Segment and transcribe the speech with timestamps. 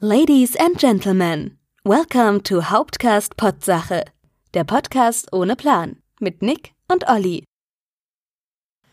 [0.00, 4.04] Ladies and Gentlemen, welcome to Hauptcast Potsache,
[4.54, 7.42] der Podcast ohne Plan mit Nick und Olli.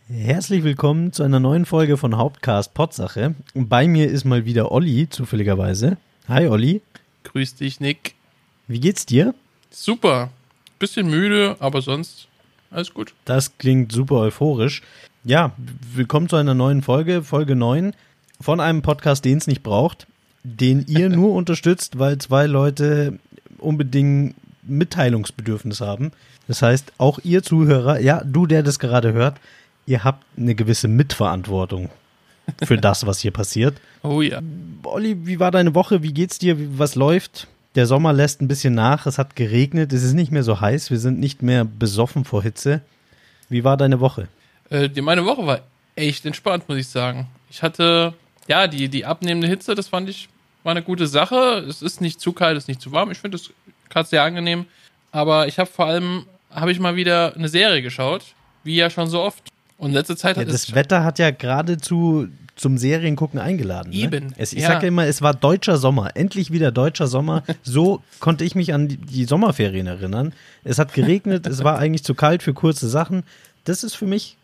[0.07, 3.35] Herzlich willkommen zu einer neuen Folge von Hauptcast Potsache.
[3.53, 5.97] Bei mir ist mal wieder Olli, zufälligerweise.
[6.27, 6.81] Hi Olli.
[7.25, 8.15] Grüß dich, Nick.
[8.67, 9.35] Wie geht's dir?
[9.69, 10.31] Super.
[10.79, 12.27] Bisschen müde, aber sonst
[12.71, 13.13] alles gut.
[13.25, 14.81] Das klingt super euphorisch.
[15.23, 15.51] Ja,
[15.93, 17.93] willkommen zu einer neuen Folge, Folge 9
[18.41, 20.07] von einem Podcast, den es nicht braucht
[20.45, 23.19] den ihr nur unterstützt, weil zwei Leute
[23.57, 26.11] unbedingt Mitteilungsbedürfnis haben.
[26.47, 29.37] Das heißt, auch ihr Zuhörer, ja, du, der das gerade hört,
[29.87, 31.89] ihr habt eine gewisse Mitverantwortung
[32.63, 33.75] für das, was hier passiert.
[34.03, 34.39] Oh ja.
[34.83, 36.03] Olli, wie war deine Woche?
[36.03, 36.55] Wie geht's dir?
[36.77, 37.47] Was läuft?
[37.73, 39.07] Der Sommer lässt ein bisschen nach.
[39.07, 39.91] Es hat geregnet.
[39.93, 40.91] Es ist nicht mehr so heiß.
[40.91, 42.81] Wir sind nicht mehr besoffen vor Hitze.
[43.49, 44.27] Wie war deine Woche?
[44.69, 45.61] Äh, meine Woche war
[45.95, 47.27] echt entspannt, muss ich sagen.
[47.49, 48.13] Ich hatte,
[48.47, 50.29] ja, die, die abnehmende Hitze, das fand ich
[50.65, 51.63] war eine gute Sache.
[51.69, 53.11] Es ist nicht zu kalt, es ist nicht zu warm.
[53.11, 53.51] Ich finde es
[53.89, 54.65] gerade sehr angenehm.
[55.11, 58.23] Aber ich habe vor allem, habe ich mal wieder eine Serie geschaut,
[58.63, 59.43] wie ja schon so oft.
[59.77, 63.91] Und letzte Zeit hat ja, das Wetter hat ja geradezu zum Seriengucken eingeladen.
[63.91, 63.97] Ne?
[63.97, 64.33] Eben.
[64.37, 64.69] Es, ich ja.
[64.69, 66.15] sage immer, es war deutscher Sommer.
[66.15, 67.43] Endlich wieder deutscher Sommer.
[67.63, 70.33] So konnte ich mich an die, die Sommerferien erinnern.
[70.63, 73.23] Es hat geregnet, es war eigentlich zu kalt für kurze Sachen.
[73.65, 74.37] Das ist für mich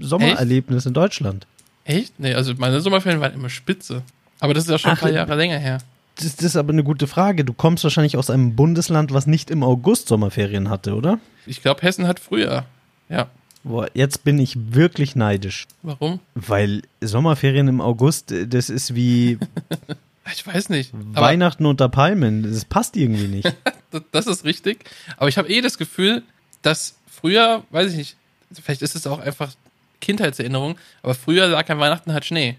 [0.00, 0.86] Sommererlebnis Echt?
[0.86, 1.46] in Deutschland.
[1.84, 2.18] Echt?
[2.18, 4.02] Nee, also meine Sommerferien waren immer spitze.
[4.40, 5.78] Aber das ist ja schon Ach, ein paar Jahre länger her.
[6.16, 7.44] Das, das, ist aber eine gute Frage.
[7.44, 11.18] Du kommst wahrscheinlich aus einem Bundesland, was nicht im August Sommerferien hatte, oder?
[11.46, 12.64] Ich glaube, Hessen hat früher.
[13.08, 13.28] Ja.
[13.62, 15.66] Boah, jetzt bin ich wirklich neidisch.
[15.82, 16.20] Warum?
[16.34, 19.38] Weil Sommerferien im August, das ist wie.
[20.32, 20.92] ich weiß nicht.
[20.92, 22.42] Weihnachten unter Palmen.
[22.42, 23.54] Das passt irgendwie nicht.
[24.12, 24.84] das ist richtig.
[25.18, 26.22] Aber ich habe eh das Gefühl,
[26.62, 28.16] dass früher, weiß ich nicht,
[28.62, 29.52] vielleicht ist es auch einfach
[30.00, 32.56] Kindheitserinnerung, aber früher lag an Weihnachten halt Schnee.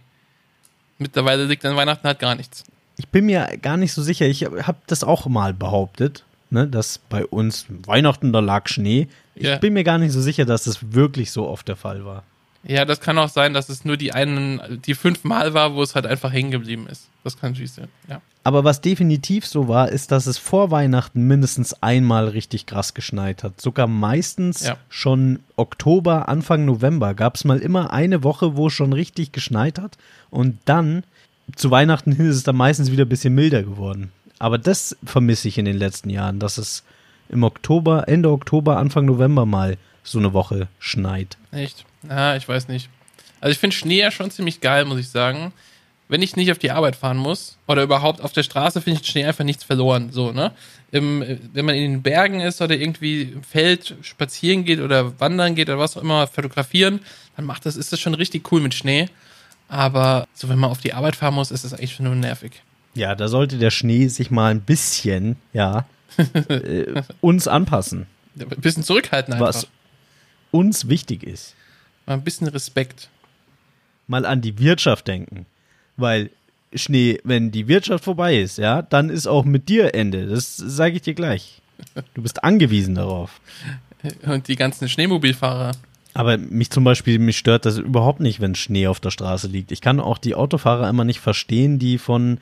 [1.01, 2.63] Mittlerweile liegt an Weihnachten halt gar nichts.
[2.97, 4.27] Ich bin mir gar nicht so sicher.
[4.27, 9.07] Ich habe das auch mal behauptet, ne, dass bei uns Weihnachten da lag Schnee.
[9.33, 9.57] Ich ja.
[9.57, 12.23] bin mir gar nicht so sicher, dass das wirklich so oft der Fall war.
[12.63, 15.81] Ja, das kann auch sein, dass es nur die einen, die fünf Mal war, wo
[15.81, 17.09] es halt einfach hängen geblieben ist.
[17.23, 18.21] Das kann natürlich sein, ja.
[18.43, 23.43] Aber was definitiv so war, ist, dass es vor Weihnachten mindestens einmal richtig krass geschneit
[23.43, 23.61] hat.
[23.61, 24.77] Sogar meistens ja.
[24.89, 29.77] schon Oktober, Anfang November gab es mal immer eine Woche, wo es schon richtig geschneit
[29.77, 29.97] hat.
[30.31, 31.03] Und dann,
[31.55, 34.11] zu Weihnachten hin, ist es dann meistens wieder ein bisschen milder geworden.
[34.39, 36.83] Aber das vermisse ich in den letzten Jahren, dass es
[37.29, 41.37] im Oktober, Ende Oktober, Anfang November mal so eine Woche schneit.
[41.51, 41.85] Echt?
[42.01, 42.89] Na, ich weiß nicht.
[43.39, 45.53] Also ich finde Schnee ja schon ziemlich geil, muss ich sagen.
[46.11, 49.07] Wenn ich nicht auf die Arbeit fahren muss oder überhaupt auf der Straße, finde ich
[49.07, 50.11] Schnee einfach nichts verloren.
[50.11, 50.51] So, ne?
[50.91, 51.23] Im,
[51.53, 55.69] wenn man in den Bergen ist oder irgendwie im Feld spazieren geht oder wandern geht
[55.69, 56.99] oder was auch immer, fotografieren,
[57.37, 59.07] dann macht das, ist das schon richtig cool mit Schnee.
[59.69, 62.61] Aber so, wenn man auf die Arbeit fahren muss, ist das eigentlich schon nur nervig.
[62.93, 65.85] Ja, da sollte der Schnee sich mal ein bisschen, ja,
[66.49, 68.05] äh, uns anpassen.
[68.37, 69.47] Ein bisschen zurückhalten einfach.
[69.47, 69.67] Was
[70.51, 71.55] uns wichtig ist.
[72.05, 73.07] Mal ein bisschen Respekt.
[74.07, 75.45] Mal an die Wirtschaft denken.
[75.97, 76.29] Weil
[76.73, 80.27] Schnee, wenn die Wirtschaft vorbei ist, ja, dann ist auch mit dir Ende.
[80.27, 81.61] Das sage ich dir gleich.
[82.13, 83.41] Du bist angewiesen darauf.
[84.23, 85.71] Und die ganzen Schneemobilfahrer.
[86.13, 89.71] Aber mich zum Beispiel, mich stört das überhaupt nicht, wenn Schnee auf der Straße liegt.
[89.71, 92.39] Ich kann auch die Autofahrer immer nicht verstehen, die von,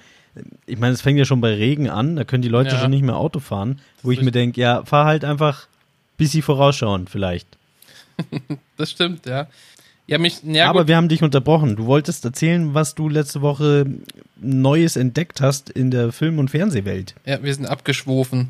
[0.65, 2.79] ich meine, es fängt ja schon bei Regen an, da können die Leute ja.
[2.79, 5.67] schon nicht mehr Auto fahren, wo ich mir denke, ja, fahr halt einfach
[6.19, 7.47] bis sie vorausschauen, vielleicht.
[8.77, 9.47] das stimmt, ja.
[10.09, 10.87] Ja, mich, ja, Aber gut.
[10.87, 11.75] wir haben dich unterbrochen.
[11.75, 13.85] Du wolltest erzählen, was du letzte Woche
[14.37, 17.13] Neues entdeckt hast in der Film- und Fernsehwelt.
[17.25, 18.47] Ja, wir sind abgeschwofen.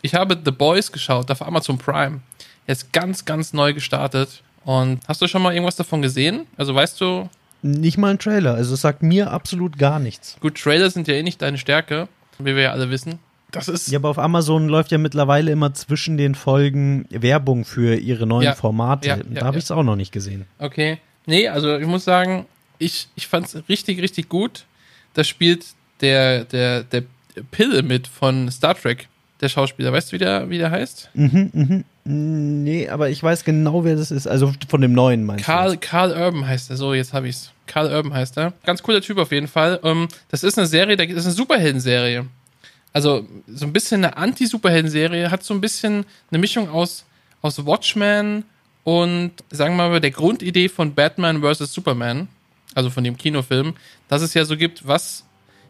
[0.00, 2.20] Ich habe The Boys geschaut auf Amazon Prime.
[2.66, 4.42] Er ist ganz, ganz neu gestartet.
[4.64, 6.46] Und hast du schon mal irgendwas davon gesehen?
[6.56, 7.28] Also weißt du.
[7.60, 8.54] Nicht mal ein Trailer.
[8.54, 10.36] Also es sagt mir absolut gar nichts.
[10.40, 12.08] Gut, Trailer sind ja eh nicht deine Stärke,
[12.38, 13.18] wie wir ja alle wissen.
[13.52, 13.90] Das ist.
[13.90, 18.44] Ja, aber auf Amazon läuft ja mittlerweile immer zwischen den Folgen Werbung für ihre neuen
[18.44, 19.08] ja, Formate.
[19.08, 20.46] Ja, da habe ich es auch noch nicht gesehen.
[20.58, 20.98] Okay.
[21.26, 22.46] Nee, also ich muss sagen,
[22.78, 24.64] ich, ich fand es richtig, richtig gut.
[25.14, 25.66] Da spielt
[26.00, 27.04] der, der, der
[27.50, 29.08] Pille mit von Star Trek,
[29.40, 29.92] der Schauspieler.
[29.92, 31.10] Weißt du, wie der, wie der heißt?
[31.14, 31.84] Mhm, mhm.
[32.04, 34.26] Nee, aber ich weiß genau, wer das ist.
[34.26, 35.78] Also von dem neuen meinst Karl, du?
[35.78, 36.76] Karl Urban heißt er.
[36.76, 37.52] So, jetzt habe ich's.
[37.66, 38.54] Karl Urban heißt er.
[38.64, 39.78] Ganz cooler Typ auf jeden Fall.
[39.84, 42.26] Ähm, das ist eine Serie, das ist eine Superhelden-Serie
[42.92, 47.04] also so ein bisschen eine Anti-Superhelden-Serie, hat so ein bisschen eine Mischung aus,
[47.40, 48.44] aus Watchmen
[48.84, 51.72] und sagen wir mal der Grundidee von Batman vs.
[51.72, 52.28] Superman,
[52.74, 53.74] also von dem Kinofilm,
[54.08, 55.24] dass es ja so gibt, was,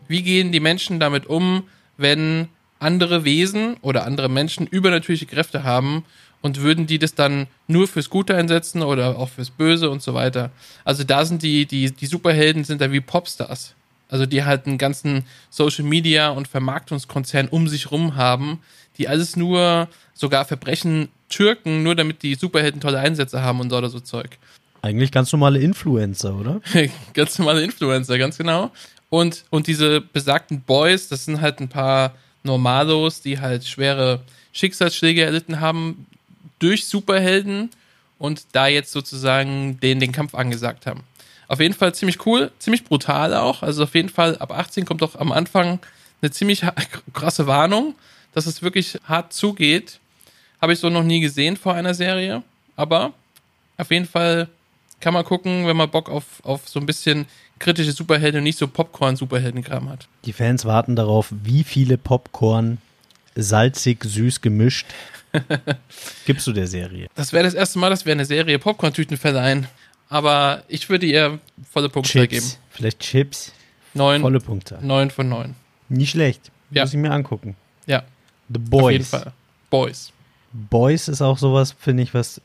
[0.08, 1.64] wie gehen die Menschen damit um,
[1.96, 2.48] wenn
[2.78, 6.04] andere Wesen oder andere Menschen übernatürliche Kräfte haben
[6.40, 10.14] und würden die das dann nur fürs Gute einsetzen oder auch fürs Böse und so
[10.14, 10.50] weiter.
[10.84, 13.74] Also da sind die, die, die Superhelden sind da wie Popstars.
[14.12, 18.60] Also die halt einen ganzen Social Media und Vermarktungskonzern um sich rum haben,
[18.98, 23.78] die alles nur sogar Verbrechen türken, nur damit die Superhelden tolle Einsätze haben und so
[23.78, 24.36] oder so Zeug.
[24.82, 26.60] Eigentlich ganz normale Influencer, oder?
[27.14, 28.70] ganz normale Influencer, ganz genau.
[29.08, 34.20] Und, und diese besagten Boys, das sind halt ein paar Normalos, die halt schwere
[34.52, 36.06] Schicksalsschläge erlitten haben
[36.58, 37.70] durch Superhelden
[38.18, 41.02] und da jetzt sozusagen denen den Kampf angesagt haben.
[41.52, 43.62] Auf jeden Fall ziemlich cool, ziemlich brutal auch.
[43.62, 45.80] Also auf jeden Fall ab 18 kommt doch am Anfang
[46.22, 46.62] eine ziemlich
[47.12, 47.94] krasse Warnung,
[48.32, 50.00] dass es wirklich hart zugeht.
[50.62, 52.42] Habe ich so noch nie gesehen vor einer Serie.
[52.74, 53.12] Aber
[53.76, 54.48] auf jeden Fall
[55.00, 57.26] kann man gucken, wenn man Bock auf, auf so ein bisschen
[57.58, 60.08] kritische Superhelden und nicht so Popcorn-Superheldenkram hat.
[60.24, 62.78] Die Fans warten darauf, wie viele Popcorn
[63.34, 64.86] salzig, süß gemischt
[66.24, 67.08] gibst du der Serie?
[67.14, 69.66] Das wäre das erste Mal, dass wir eine Serie Popcorn-Tüten verleihen.
[70.12, 71.38] Aber ich würde ihr
[71.70, 72.44] volle Punkte geben.
[72.68, 73.50] Vielleicht Chips.
[73.94, 74.20] Neun.
[74.20, 74.78] Volle Punkte.
[74.82, 75.54] Neun von neun.
[75.88, 76.50] Nicht schlecht.
[76.70, 76.82] Ja.
[76.82, 77.56] Muss ich mir angucken.
[77.86, 78.02] Ja.
[78.52, 78.84] The Boys.
[78.84, 79.32] Auf jeden Fall.
[79.70, 80.12] Boys.
[80.52, 82.42] Boys ist auch sowas, finde ich, was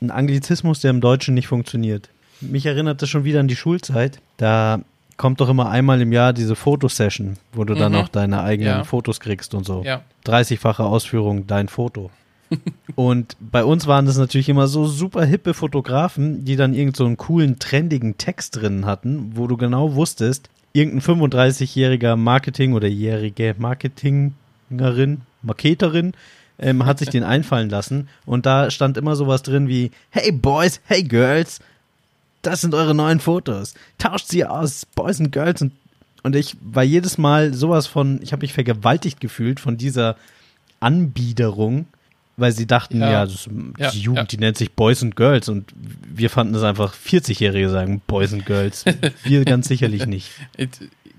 [0.00, 2.08] ein Anglizismus, der im Deutschen nicht funktioniert.
[2.40, 4.20] Mich erinnert das schon wieder an die Schulzeit.
[4.36, 4.78] Da
[5.16, 7.78] kommt doch immer einmal im Jahr diese Fotosession, wo du mhm.
[7.80, 8.84] dann auch deine eigenen ja.
[8.84, 9.82] Fotos kriegst und so.
[9.82, 10.02] Ja.
[10.24, 12.12] 30-fache Ausführung, dein Foto.
[12.94, 17.04] Und bei uns waren das natürlich immer so super hippe Fotografen, die dann irgend so
[17.04, 23.54] einen coolen, trendigen Text drin hatten, wo du genau wusstest, irgendein 35-jähriger Marketing- oder jährige
[23.58, 26.12] Marketingerin, Marketerin,
[26.58, 28.08] ähm, hat sich den einfallen lassen.
[28.26, 31.60] Und da stand immer sowas drin wie, hey Boys, hey Girls,
[32.42, 33.74] das sind eure neuen Fotos.
[33.98, 35.62] Tauscht sie aus, Boys und Girls.
[35.62, 35.72] Und,
[36.22, 40.16] und ich war jedes Mal sowas von, ich habe mich vergewaltigt gefühlt von dieser
[40.80, 41.86] Anbiederung
[42.38, 43.48] weil sie dachten, ja, ja, das,
[43.78, 44.24] ja die Jugend, ja.
[44.24, 48.46] die nennt sich Boys and Girls und wir fanden es einfach 40-Jährige sagen Boys and
[48.46, 48.84] Girls.
[49.24, 50.30] wir ganz sicherlich nicht.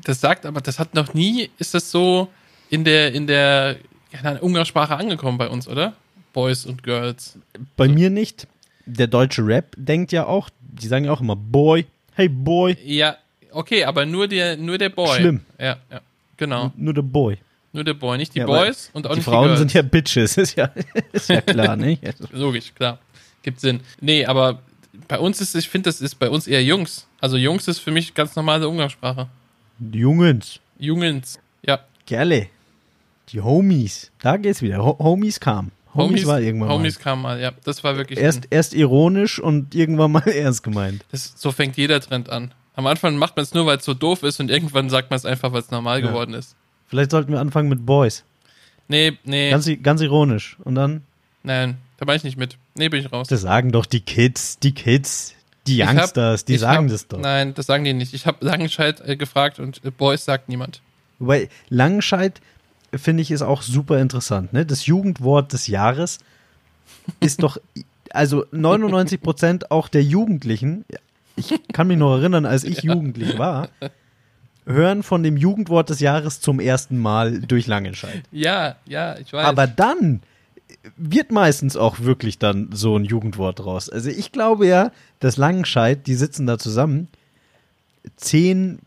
[0.03, 2.29] Das sagt aber, das hat noch nie, ist das so
[2.69, 3.75] in der, in der
[4.11, 5.93] ja, Umgangssprache angekommen bei uns, oder?
[6.31, 7.37] Boys und Girls.
[7.75, 7.93] Bei so.
[7.93, 8.47] mir nicht.
[8.85, 12.77] Der deutsche Rap denkt ja auch, die sagen ja auch immer Boy, hey Boy.
[12.83, 13.17] Ja,
[13.51, 15.19] okay, aber nur der, nur der Boy.
[15.19, 15.41] Schlimm.
[15.59, 16.01] Ja, ja,
[16.37, 16.65] genau.
[16.65, 17.37] N nur der Boy.
[17.71, 19.73] Nur der Boy, nicht die ja, Boys und auch die nicht Frauen die Frauen sind
[19.73, 20.71] ja Bitches, ist ja,
[21.11, 22.01] ist ja klar, nicht?
[22.31, 22.99] Logisch, klar.
[23.43, 23.81] Gibt Sinn.
[24.01, 24.61] Nee, aber
[25.07, 27.07] bei uns ist, ich finde, das ist bei uns eher Jungs.
[27.21, 29.27] Also Jungs ist für mich ganz normale Umgangssprache.
[29.91, 30.59] Jungens.
[30.77, 31.79] Jungens, ja.
[32.05, 32.47] Gerle.
[33.29, 34.11] Die Homies.
[34.21, 34.83] Da geht's wieder.
[34.83, 35.71] Ho Homies kam.
[35.93, 37.03] Homies, Homies, war irgendwann Homies mal.
[37.03, 37.51] kam mal, ja.
[37.63, 38.19] Das war wirklich.
[38.19, 41.03] Erst, erst ironisch und irgendwann mal ernst gemeint.
[41.11, 42.53] Das, so fängt jeder Trend an.
[42.75, 45.17] Am Anfang macht man es nur, weil es so doof ist und irgendwann sagt man
[45.17, 46.07] es einfach, weil es normal ja.
[46.07, 46.55] geworden ist.
[46.89, 48.23] Vielleicht sollten wir anfangen mit Boys.
[48.87, 49.51] Nee, nee.
[49.51, 50.57] Ganz, ganz ironisch.
[50.63, 51.03] Und dann?
[51.43, 52.57] Nein, da mache ich nicht mit.
[52.75, 53.27] Nee, bin ich raus.
[53.27, 55.35] Das sagen doch die Kids, die Kids,
[55.67, 57.19] die Youngsters, hab, die sagen hab, das doch.
[57.19, 58.13] Nein, das sagen die nicht.
[58.13, 60.81] Ich habe Langenscheid äh, gefragt und äh, Boys sagt niemand.
[61.19, 62.41] Weil Langenscheid,
[62.93, 64.51] finde ich, ist auch super interessant.
[64.51, 64.65] Ne?
[64.65, 66.17] Das Jugendwort des Jahres
[67.19, 67.57] ist doch,
[68.09, 70.85] also 99 Prozent auch der Jugendlichen,
[71.35, 72.93] ich kann mich noch erinnern, als ich ja.
[72.93, 73.69] jugendlich war,
[74.69, 78.21] hören von dem Jugendwort des Jahres zum ersten Mal durch Langenscheid.
[78.31, 79.45] Ja, ja, ich weiß.
[79.45, 80.21] Aber dann
[80.95, 83.89] wird meistens auch wirklich dann so ein Jugendwort draus.
[83.89, 87.07] Also ich glaube ja, dass Langenscheid, die sitzen da zusammen,
[88.17, 88.79] 10,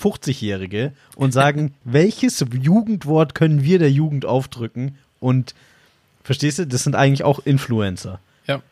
[0.00, 4.96] 50-Jährige und sagen, welches Jugendwort können wir der Jugend aufdrücken?
[5.20, 5.54] Und
[6.24, 8.20] verstehst du, das sind eigentlich auch Influencer.
[8.46, 8.62] Ja.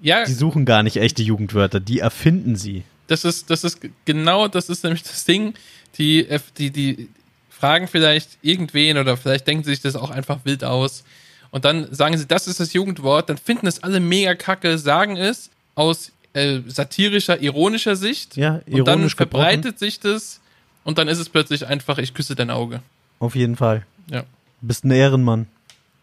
[0.00, 0.24] Ja.
[0.24, 2.82] Die suchen gar nicht echte Jugendwörter, die erfinden sie.
[3.06, 5.54] Das ist, das ist genau, das ist nämlich das Ding
[5.98, 6.26] die,
[6.58, 7.08] die, die
[7.50, 11.04] fragen vielleicht irgendwen oder vielleicht denken sie sich das auch einfach wild aus.
[11.50, 15.16] Und dann sagen sie, das ist das Jugendwort, dann finden es alle mega kacke, sagen
[15.16, 18.36] es aus äh, satirischer, ironischer Sicht.
[18.36, 19.78] Ja, ironisch Und dann verbreitet gebrochen.
[19.78, 20.40] sich das
[20.84, 22.82] und dann ist es plötzlich einfach, ich küsse dein Auge.
[23.18, 23.86] Auf jeden Fall.
[24.10, 24.24] Ja.
[24.60, 25.46] Bist ein Ehrenmann.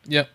[0.07, 0.25] Ja,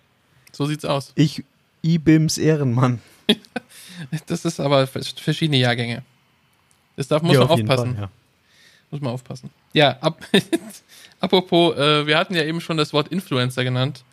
[0.53, 1.13] so sieht's aus.
[1.15, 1.45] Ich,
[1.83, 3.01] IBIMS Ehrenmann.
[4.27, 6.03] das ist aber verschiedene Jahrgänge.
[6.97, 7.95] Das darf, muss ja, man aufpassen.
[7.95, 8.11] Fall, ja.
[8.91, 9.51] Muss man aufpassen.
[9.73, 10.21] Ja, ab,
[11.21, 14.05] apropos, äh, wir hatten ja eben schon das Wort Influencer genannt.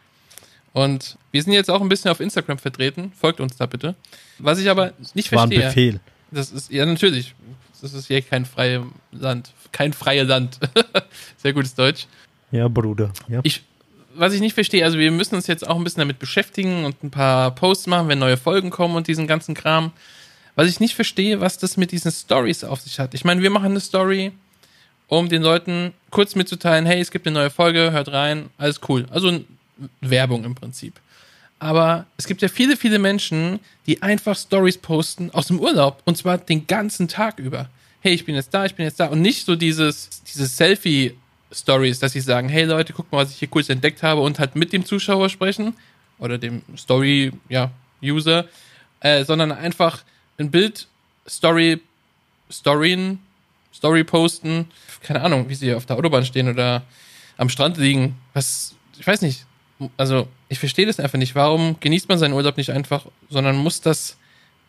[0.74, 3.12] Und wir sind jetzt auch ein bisschen auf Instagram vertreten.
[3.20, 3.96] Folgt uns da bitte.
[4.40, 5.64] Was ich aber nicht War verstehe.
[5.64, 6.00] Ein Befehl.
[6.32, 7.36] Das ist, ja, natürlich.
[7.82, 9.52] Das ist hier kein freies Land.
[9.72, 10.60] Kein freies Land.
[11.38, 12.08] Sehr gutes Deutsch.
[12.52, 13.12] Ja, Bruder.
[13.28, 13.42] Ja.
[13.44, 13.64] Ich,
[14.14, 17.04] was ich nicht verstehe, also wir müssen uns jetzt auch ein bisschen damit beschäftigen und
[17.04, 19.92] ein paar Posts machen, wenn neue Folgen kommen und diesen ganzen Kram.
[20.56, 23.14] Was ich nicht verstehe, was das mit diesen Stories auf sich hat.
[23.14, 24.32] Ich meine, wir machen eine Story,
[25.12, 29.06] um den Leuten kurz mitzuteilen, hey, es gibt eine neue Folge, hört rein, alles cool.
[29.10, 29.42] Also
[30.00, 30.94] Werbung im Prinzip.
[31.60, 36.18] Aber es gibt ja viele, viele Menschen, die einfach Stories posten aus dem Urlaub und
[36.18, 37.70] zwar den ganzen Tag über.
[38.00, 39.08] hey, ich bin jetzt da, ich bin jetzt da.
[39.08, 43.38] Und nicht so dieses, dieses Selfie-Stories, dass sie sagen, hey Leute, guck mal, was ich
[43.40, 45.76] hier kurz entdeckt habe und halt mit dem Zuschauer sprechen
[46.20, 47.70] oder dem Story, ja,
[49.02, 50.04] äh, sondern einfach
[50.40, 50.88] ein Bild,
[51.28, 51.82] Story,
[52.50, 53.20] Storyen,
[53.74, 54.68] Story posten,
[55.02, 56.84] keine Ahnung, wie sie auf der Autobahn stehen oder
[57.38, 58.16] am Strand liegen.
[58.34, 59.46] Was, ich weiß nicht.
[59.98, 61.34] Also, ich verstehe das einfach nicht.
[61.34, 64.18] Warum genießt man seinen Urlaub nicht einfach, sondern muss das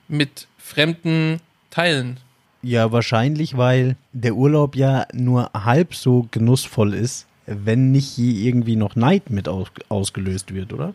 [0.08, 1.40] mit Fremden
[1.70, 2.18] teilen?
[2.62, 8.96] Ja, wahrscheinlich, weil der Urlaub ja nur halb so genussvoll ist, wenn nicht irgendwie noch
[8.96, 10.94] Neid mit aus ausgelöst wird, oder?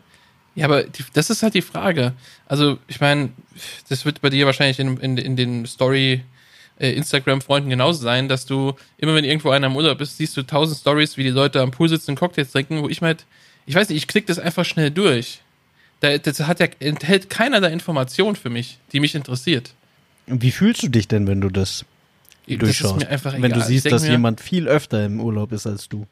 [0.54, 2.14] Ja, aber die, das ist halt die Frage.
[2.46, 3.28] Also, ich meine,
[3.88, 6.22] das wird bei dir wahrscheinlich in, in, in den Story-
[6.78, 10.42] äh, Instagram-Freunden genauso sein, dass du immer, wenn irgendwo einer im Urlaub ist, siehst du
[10.42, 13.24] tausend Stories, wie die Leute am Pool sitzen und Cocktails trinken, wo ich halt,
[13.66, 15.40] ich weiß nicht, ich klicke das einfach schnell durch.
[16.00, 19.72] Da, das hat ja, enthält keiner der Informationen für mich, die mich interessiert.
[20.26, 21.84] Wie fühlst du dich denn, wenn du das,
[22.46, 23.06] das durchschaust?
[23.40, 26.06] wenn du siehst, dass mir, jemand viel öfter im Urlaub ist als du.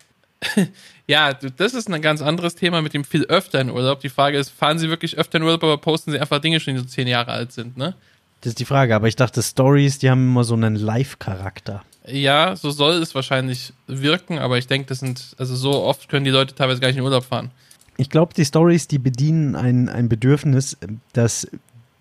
[1.06, 4.00] ja, das ist ein ganz anderes Thema mit dem viel öfter in Urlaub.
[4.00, 6.74] Die Frage ist, fahren sie wirklich öfter in Urlaub, aber posten sie einfach Dinge schon,
[6.74, 7.94] die so zehn Jahre alt sind, ne?
[8.40, 11.82] Das ist die Frage, aber ich dachte, Stories, die haben immer so einen Live-Charakter.
[12.06, 16.24] Ja, so soll es wahrscheinlich wirken, aber ich denke, das sind, also so oft können
[16.24, 17.50] die Leute teilweise gar nicht in Urlaub fahren.
[17.96, 20.76] Ich glaube, die Stories, die bedienen ein, ein Bedürfnis,
[21.14, 21.48] das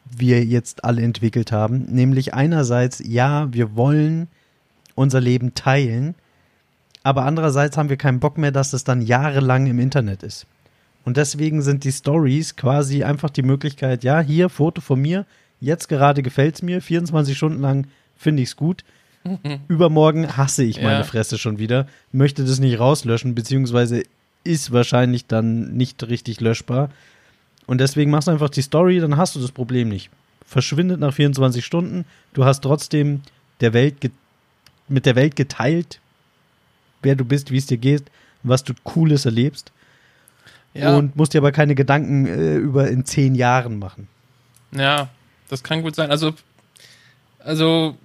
[0.06, 1.86] wir jetzt alle entwickelt haben.
[1.86, 4.28] Nämlich einerseits, ja, wir wollen
[4.94, 6.16] unser Leben teilen,
[7.04, 10.46] aber andererseits haben wir keinen Bock mehr, dass es dann jahrelang im Internet ist.
[11.04, 15.26] Und deswegen sind die Stories quasi einfach die Möglichkeit, ja, hier, Foto von mir,
[15.66, 18.84] Jetzt gerade gefällt es mir, 24 Stunden lang finde ich es gut.
[19.68, 21.04] Übermorgen hasse ich meine ja.
[21.04, 24.04] Fresse schon wieder, möchte das nicht rauslöschen, beziehungsweise
[24.44, 26.92] ist wahrscheinlich dann nicht richtig löschbar.
[27.66, 30.12] Und deswegen machst du einfach die Story, dann hast du das Problem nicht.
[30.46, 33.24] Verschwindet nach 24 Stunden, du hast trotzdem
[33.60, 33.96] der Welt
[34.88, 36.00] mit der Welt geteilt,
[37.02, 38.04] wer du bist, wie es dir geht,
[38.44, 39.72] was du Cooles erlebst.
[40.76, 40.96] Ja.
[40.96, 44.08] Und musst dir aber keine Gedanken äh, über in zehn Jahren machen.
[44.72, 45.10] Ja,
[45.50, 46.12] das kann gut sein.
[46.12, 46.34] Also,
[47.40, 47.98] also,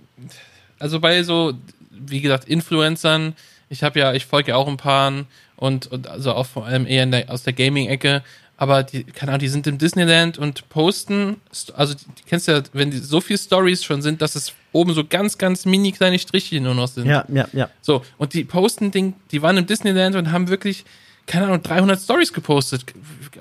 [0.79, 1.55] also bei so,
[1.91, 3.35] wie gesagt, Influencern,
[3.69, 5.13] ich habe ja, ich folge ja auch ein paar
[5.57, 8.23] und, und also auch vor allem eher der, aus der Gaming-Ecke,
[8.57, 11.37] aber die, keine Ahnung, die sind im Disneyland und posten,
[11.75, 15.03] also die, kennst ja, wenn die so viele Stories schon sind, dass es oben so
[15.03, 17.07] ganz, ganz mini kleine Striche nur noch sind.
[17.07, 17.71] Ja, ja, ja.
[17.81, 20.85] So, und die posten Ding, die waren im Disneyland und haben wirklich,
[21.27, 22.85] keine Ahnung, 300 Stories gepostet.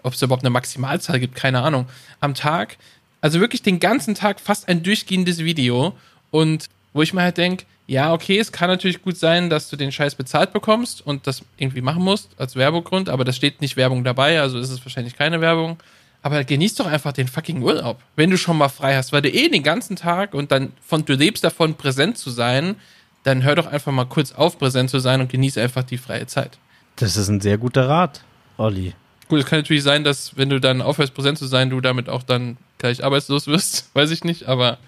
[0.03, 1.87] Ob es überhaupt eine Maximalzahl gibt, keine Ahnung.
[2.21, 2.77] Am Tag
[3.21, 5.95] also wirklich den ganzen Tag fast ein durchgehendes Video.
[6.31, 9.75] Und wo ich mir halt denke, ja, okay, es kann natürlich gut sein, dass du
[9.75, 13.77] den Scheiß bezahlt bekommst und das irgendwie machen musst als Werbogrund, aber da steht nicht
[13.77, 15.77] Werbung dabei, also ist es wahrscheinlich keine Werbung.
[16.21, 19.29] Aber genieß doch einfach den fucking Urlaub, wenn du schon mal frei hast, weil du
[19.29, 22.75] eh den ganzen Tag und dann von du lebst davon, präsent zu sein,
[23.23, 26.27] dann hör doch einfach mal kurz auf, präsent zu sein und genieß einfach die freie
[26.27, 26.59] Zeit.
[26.97, 28.23] Das ist ein sehr guter Rat,
[28.57, 28.93] Olli.
[29.29, 32.09] Gut, es kann natürlich sein, dass wenn du dann aufhörst, präsent zu sein, du damit
[32.09, 34.79] auch dann gleich arbeitslos wirst, weiß ich nicht, aber.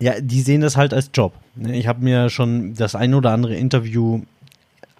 [0.00, 1.34] Ja, die sehen das halt als Job.
[1.54, 1.76] Ne?
[1.78, 4.22] Ich habe mir schon das ein oder andere Interview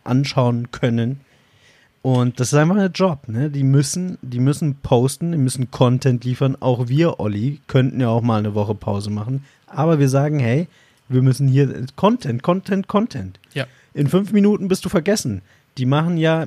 [0.04, 1.20] anschauen können.
[2.00, 3.50] Und das ist einfach ein Job, ne?
[3.50, 6.54] Die müssen, die müssen posten, die müssen Content liefern.
[6.60, 9.44] Auch wir, Olli, könnten ja auch mal eine Woche Pause machen.
[9.66, 10.68] Aber wir sagen, hey,
[11.08, 13.40] wir müssen hier Content, Content, Content.
[13.54, 13.66] Ja.
[13.94, 15.40] In fünf Minuten bist du vergessen.
[15.78, 16.46] Die machen ja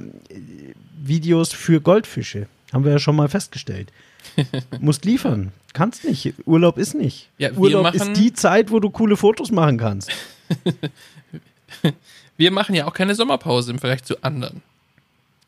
[1.02, 2.48] Videos für Goldfische.
[2.72, 3.92] Haben wir ja schon mal festgestellt.
[4.80, 5.52] Musst liefern.
[5.74, 6.34] Kannst nicht.
[6.46, 7.30] Urlaub ist nicht.
[7.38, 10.10] Ja, Urlaub ist die Zeit, wo du coole Fotos machen kannst.
[12.38, 14.62] wir machen ja auch keine Sommerpause im Vergleich zu anderen.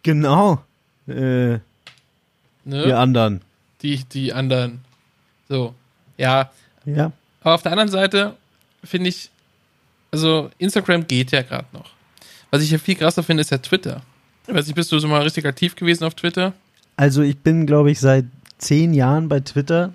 [0.04, 0.64] Genau.
[1.08, 1.62] Äh, ne?
[2.66, 3.42] Die anderen.
[3.82, 4.82] Die, die anderen.
[5.48, 5.74] So.
[6.18, 6.52] Ja.
[6.86, 7.12] Ja.
[7.42, 8.36] Aber auf der anderen Seite
[8.84, 9.30] finde ich,
[10.12, 11.92] also Instagram geht ja gerade noch.
[12.52, 14.02] Was ich ja viel krasser finde, ist ja Twitter.
[14.48, 16.54] Ich weiß nicht, bist du so mal richtig aktiv gewesen auf Twitter?
[16.98, 18.26] Also ich bin, glaube ich, seit
[18.60, 19.94] zehn Jahren bei Twitter.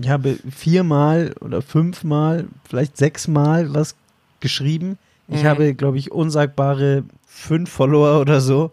[0.00, 3.94] Ich habe viermal oder fünfmal, vielleicht sechsmal was
[4.40, 4.98] geschrieben.
[5.28, 5.46] Ich mhm.
[5.46, 8.72] habe, glaube ich, unsagbare fünf Follower oder so.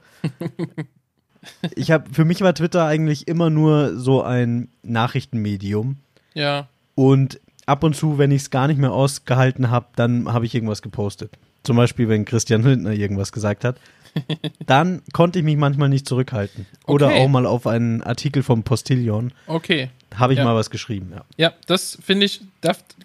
[1.76, 5.98] ich habe, für mich war Twitter eigentlich immer nur so ein Nachrichtenmedium.
[6.34, 6.68] Ja.
[6.96, 10.56] Und ab und zu, wenn ich es gar nicht mehr ausgehalten habe, dann habe ich
[10.56, 11.38] irgendwas gepostet.
[11.64, 13.78] Zum Beispiel, wenn Christian Lindner irgendwas gesagt hat
[14.66, 16.66] dann konnte ich mich manchmal nicht zurückhalten.
[16.86, 17.24] Oder okay.
[17.24, 19.34] auch mal auf einen Artikel vom Postillon.
[19.48, 19.90] Okay.
[20.16, 20.46] Habe ich ja.
[20.46, 21.24] mal was geschrieben, ja.
[21.38, 22.42] Ja, das finde ich,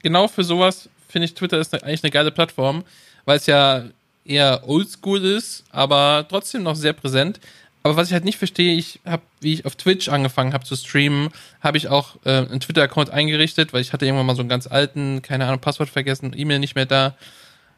[0.02, 2.84] genau für sowas finde ich Twitter ist eigentlich eine geile Plattform,
[3.25, 3.84] weil es ja
[4.25, 7.40] eher oldschool ist, aber trotzdem noch sehr präsent.
[7.82, 10.75] Aber was ich halt nicht verstehe, ich habe, wie ich auf Twitch angefangen habe zu
[10.75, 11.28] streamen,
[11.60, 14.66] habe ich auch äh, einen Twitter-Account eingerichtet, weil ich hatte irgendwann mal so einen ganz
[14.66, 17.14] alten, keine Ahnung, Passwort vergessen, E-Mail nicht mehr da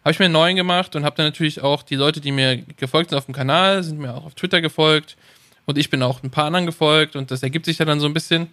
[0.09, 2.57] habe ich mir einen neuen gemacht und habe dann natürlich auch die Leute, die mir
[2.79, 5.19] gefolgt sind auf dem Kanal, sind mir auch auf Twitter gefolgt
[5.67, 8.07] und ich bin auch ein paar anderen gefolgt und das ergibt sich ja dann so
[8.07, 8.47] ein bisschen.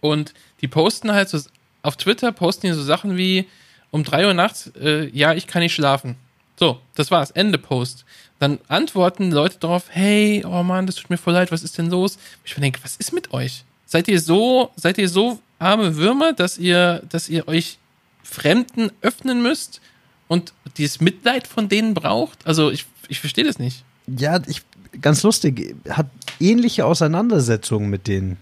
[0.00, 1.38] Und die posten halt so,
[1.82, 3.46] auf Twitter posten die so Sachen wie
[3.92, 6.16] um drei Uhr nachts, äh, ja, ich kann nicht schlafen.
[6.56, 8.04] So, das war's, Ende Post.
[8.40, 11.88] Dann antworten Leute darauf, hey, oh Mann, das tut mir voll leid, was ist denn
[11.88, 12.18] los?
[12.44, 13.62] Ich denke, was ist mit euch?
[13.84, 17.78] Seid ihr so, seid ihr so arme Würmer, dass ihr, dass ihr euch
[18.24, 19.80] Fremden öffnen müsst
[20.28, 22.46] und dieses Mitleid von denen braucht?
[22.46, 23.84] Also ich, ich verstehe das nicht.
[24.06, 24.62] Ja, ich,
[25.00, 26.06] ganz lustig, hat
[26.40, 28.36] ähnliche Auseinandersetzungen mit den,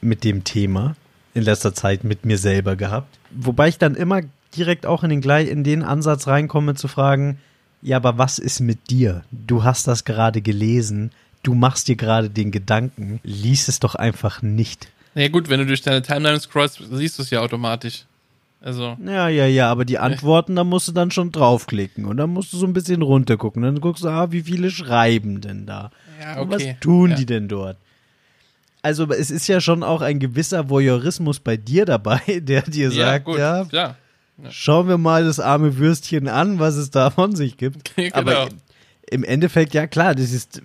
[0.00, 0.96] mit dem Thema
[1.34, 3.18] in letzter Zeit mit mir selber gehabt.
[3.30, 4.20] Wobei ich dann immer
[4.56, 7.38] direkt auch in den, in den Ansatz reinkomme zu fragen,
[7.82, 9.24] ja, aber was ist mit dir?
[9.30, 11.10] Du hast das gerade gelesen,
[11.42, 14.88] du machst dir gerade den Gedanken, lies es doch einfach nicht.
[15.14, 18.06] Na ja, gut, wenn du durch deine Timeline scrollst, siehst du es ja automatisch.
[18.64, 18.96] Also.
[19.04, 22.52] Ja, ja, ja, aber die Antworten, da musst du dann schon draufklicken und dann musst
[22.54, 23.62] du so ein bisschen runtergucken.
[23.62, 25.90] Dann guckst du, ah, wie viele schreiben denn da?
[26.18, 26.40] Ja, okay.
[26.40, 27.16] Und was tun ja.
[27.16, 27.76] die denn dort?
[28.80, 33.04] Also, es ist ja schon auch ein gewisser Voyeurismus bei dir dabei, der dir ja,
[33.04, 33.96] sagt, gut, ja, ja,
[34.48, 37.94] schauen wir mal das arme Würstchen an, was es da von sich gibt.
[37.96, 38.16] genau.
[38.16, 38.48] Aber
[39.10, 40.62] im Endeffekt, ja klar, das ist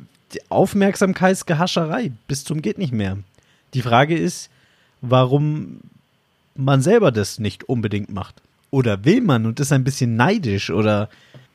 [0.47, 3.17] Aufmerksamkeitsgehascherei bis zum geht nicht mehr.
[3.73, 4.49] Die Frage ist,
[5.01, 5.81] warum
[6.59, 8.35] man selber das nicht unbedingt macht.
[8.71, 11.09] Oder will man und ist ein bisschen neidisch oder.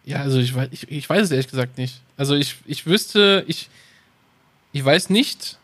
[0.04, 2.00] Ja, also ich, ich, ich weiß es ehrlich gesagt nicht.
[2.16, 3.68] Also ich, ich wüsste, ich,
[4.72, 5.58] ich weiß nicht,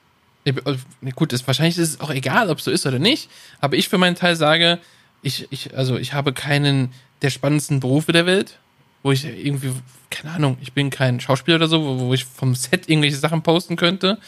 [1.15, 3.29] gut, ist, wahrscheinlich ist es auch egal, ob es so ist oder nicht,
[3.61, 4.79] aber ich für meinen Teil sage,
[5.23, 6.93] ich, ich, also ich habe keinen
[7.23, 8.59] der spannendsten Berufe der Welt,
[9.03, 9.73] wo ich irgendwie,
[10.09, 13.43] keine Ahnung, ich bin kein Schauspieler oder so, wo, wo ich vom Set irgendwelche Sachen
[13.43, 14.19] posten könnte.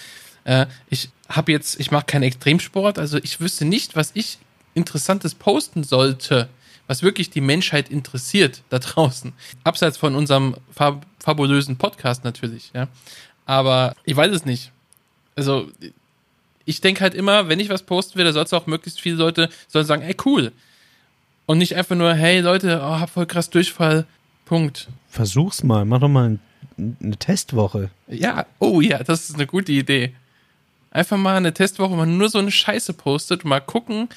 [0.45, 4.39] Äh, ich habe jetzt, ich mache keinen Extremsport, also ich wüsste nicht, was ich
[4.75, 6.49] Interessantes posten sollte,
[6.87, 9.33] was wirklich die Menschheit interessiert da draußen.
[9.65, 12.89] Abseits von unserem fab fabulösen Podcast natürlich, ja.
[13.47, 14.73] Aber ich weiß es nicht.
[15.37, 15.69] Also,
[16.65, 19.17] ich denke halt immer, wenn ich was posten will, da soll es auch möglichst viele
[19.17, 20.53] Leute sollen sagen, ey, cool.
[21.47, 24.07] Und nicht einfach nur, hey Leute, oh, hab voll krass Durchfall.
[24.45, 24.89] Punkt.
[25.09, 26.39] Versuch's mal, mach doch mal
[26.77, 27.91] eine Testwoche.
[28.09, 30.15] Ja, oh ja, das ist eine gute Idee.
[30.91, 34.09] Einfach mal eine Testwoche, wo man nur so eine Scheiße postet und mal gucken,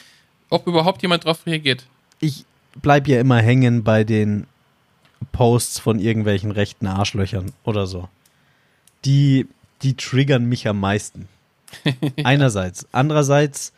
[0.55, 1.85] ob überhaupt jemand drauf reagiert.
[2.19, 2.45] Ich
[2.81, 4.47] bleib ja immer hängen bei den
[5.31, 8.09] Posts von irgendwelchen rechten Arschlöchern oder so.
[9.05, 9.47] Die,
[9.81, 11.27] die triggern mich am meisten.
[12.23, 12.87] Einerseits.
[12.91, 13.73] Andererseits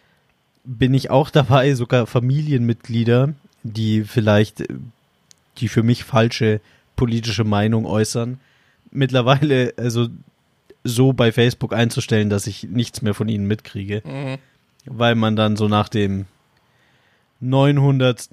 [0.63, 4.63] bin ich auch dabei, sogar Familienmitglieder, die vielleicht
[5.57, 6.61] die für mich falsche
[6.95, 8.39] politische Meinung äußern,
[8.91, 10.07] mittlerweile also
[10.83, 14.01] so bei Facebook einzustellen, dass ich nichts mehr von ihnen mitkriege.
[14.05, 14.37] Mhm.
[14.85, 16.25] Weil man dann so nach dem
[17.39, 18.29] 900.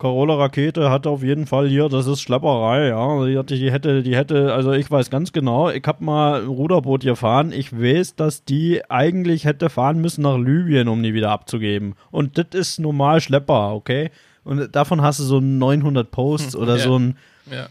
[0.00, 3.42] Corolla-Rakete hat auf jeden Fall hier, das ist Schlepperei, ja.
[3.42, 7.52] Die, hätte, die hätte, also ich weiß ganz genau, ich habe mal ein Ruderboot gefahren.
[7.52, 11.94] Ich weiß, dass die eigentlich hätte fahren müssen nach Libyen, um die wieder abzugeben.
[12.10, 14.10] Und das ist normal Schlepper, okay?
[14.42, 16.82] Und davon hast du so 900 Posts oder ja.
[16.82, 17.16] so ein.
[17.50, 17.68] Ja.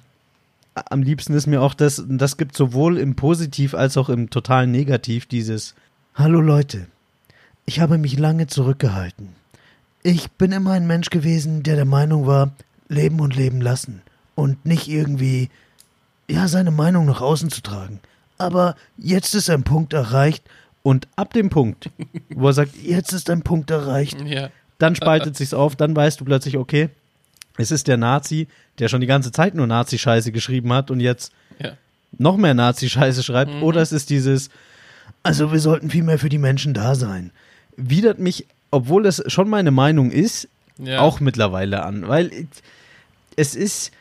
[0.75, 4.67] Am liebsten ist mir auch das, das gibt sowohl im Positiv als auch im total
[4.67, 5.75] Negativ dieses
[6.13, 6.87] Hallo Leute,
[7.65, 9.38] ich habe mich lange zurückgehalten.
[10.03, 12.51] Ich bin immer ein Mensch gewesen, der der Meinung war,
[12.87, 14.01] leben und leben lassen
[14.35, 15.49] und nicht irgendwie,
[16.29, 17.99] ja, seine Meinung nach außen zu tragen.
[18.37, 20.43] Aber jetzt ist ein Punkt erreicht
[20.81, 21.89] und ab dem Punkt,
[22.29, 24.49] wo er sagt, jetzt ist ein Punkt erreicht, ja.
[24.77, 26.89] dann spaltet sich's auf, dann weißt du plötzlich, okay,
[27.57, 28.47] es ist der Nazi,
[28.79, 31.73] der schon die ganze Zeit nur Nazi-Scheiße geschrieben hat und jetzt ja.
[32.17, 33.63] noch mehr Nazi-Scheiße schreibt, mhm.
[33.63, 34.49] oder es ist dieses,
[35.23, 37.31] also wir sollten viel mehr für die Menschen da sein.
[37.75, 40.99] Widert mich obwohl das schon meine Meinung ist, ja.
[40.99, 42.07] auch mittlerweile an.
[42.07, 42.47] Weil
[43.35, 43.91] es ist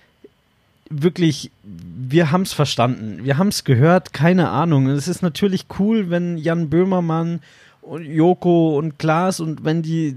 [0.91, 4.89] wirklich, wir haben es verstanden, wir haben es gehört, keine Ahnung.
[4.89, 7.41] Es ist natürlich cool, wenn Jan Böhmermann
[7.83, 10.17] und Joko und Klaas und wenn die,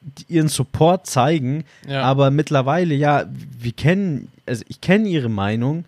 [0.00, 2.02] die ihren Support zeigen, ja.
[2.02, 3.26] aber mittlerweile, ja,
[3.58, 5.84] wir kennen, also ich kenne ihre Meinung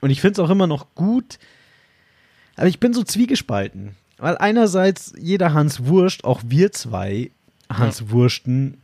[0.00, 1.38] und ich finde es auch immer noch gut,
[2.56, 3.96] aber ich bin so zwiegespalten.
[4.18, 7.30] Weil einerseits jeder Hans Wurscht, auch wir zwei
[7.68, 8.10] Hans ja.
[8.10, 8.78] Wursten,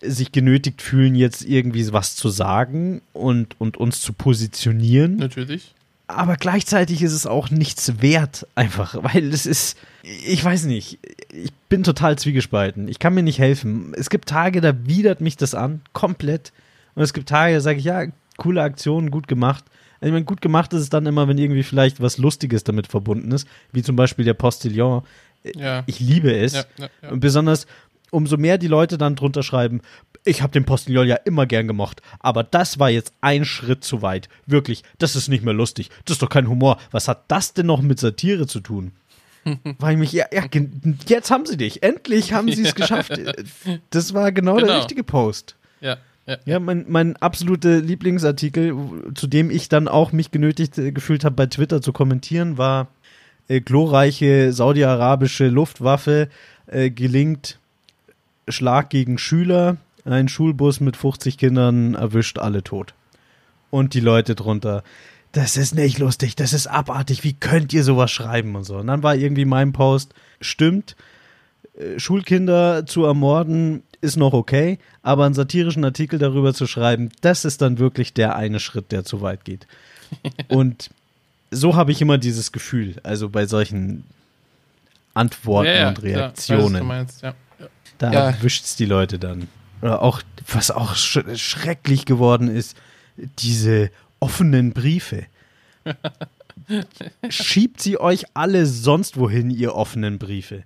[0.00, 5.16] sich genötigt fühlen, jetzt irgendwie was zu sagen und, und uns zu positionieren.
[5.16, 5.74] Natürlich.
[6.06, 10.98] Aber gleichzeitig ist es auch nichts wert, einfach, weil es ist, ich weiß nicht,
[11.32, 12.88] ich bin total zwiegespalten.
[12.88, 13.94] Ich kann mir nicht helfen.
[13.96, 16.52] Es gibt Tage, da widert mich das an, komplett.
[16.94, 18.04] Und es gibt Tage, da sage ich, ja,
[18.36, 19.64] coole Aktion, gut gemacht.
[20.04, 23.32] Ich meine, gut gemacht ist es dann immer, wenn irgendwie vielleicht was Lustiges damit verbunden
[23.32, 25.02] ist, wie zum Beispiel der Postillon.
[25.42, 25.82] Ja.
[25.86, 26.54] Ich liebe es.
[26.54, 26.64] Ja,
[27.02, 27.66] ja, und besonders,
[28.10, 29.80] umso mehr die Leute dann drunter schreiben,
[30.24, 34.02] ich habe den Postillon ja immer gern gemocht, aber das war jetzt ein Schritt zu
[34.02, 34.28] weit.
[34.46, 35.90] Wirklich, das ist nicht mehr lustig.
[36.04, 36.78] Das ist doch kein Humor.
[36.90, 38.92] Was hat das denn noch mit Satire zu tun?
[39.78, 40.44] Weil mich, ja, ja,
[41.06, 41.82] jetzt haben sie dich.
[41.82, 43.12] Endlich haben sie es geschafft.
[43.90, 45.56] Das war genau, genau, der richtige Post.
[45.80, 45.98] Ja.
[46.26, 48.74] Ja, ja mein, mein absoluter Lieblingsartikel,
[49.14, 52.88] zu dem ich dann auch mich genötigt äh, gefühlt habe, bei Twitter zu kommentieren, war
[53.48, 56.28] äh, glorreiche saudi-arabische Luftwaffe
[56.66, 57.58] äh, gelingt
[58.48, 62.94] Schlag gegen Schüler, ein Schulbus mit 50 Kindern erwischt alle tot.
[63.70, 64.82] Und die Leute drunter,
[65.32, 68.76] das ist nicht lustig, das ist abartig, wie könnt ihr sowas schreiben und so.
[68.76, 70.94] Und dann war irgendwie mein Post, stimmt,
[71.96, 77.62] Schulkinder zu ermorden ist noch okay, aber einen satirischen Artikel darüber zu schreiben, das ist
[77.62, 79.66] dann wirklich der eine Schritt, der zu weit geht.
[80.48, 80.90] und
[81.50, 84.04] so habe ich immer dieses Gefühl, also bei solchen
[85.14, 86.74] Antworten ja, ja, und Reaktionen.
[86.74, 87.34] Klar, meinst, ja.
[87.98, 88.20] Da ja.
[88.30, 89.48] erwischt es die Leute dann.
[89.80, 92.76] Oder auch, was auch sch schrecklich geworden ist,
[93.38, 95.26] diese offenen Briefe.
[97.28, 100.64] Schiebt sie euch alle sonst wohin, ihr offenen Briefe.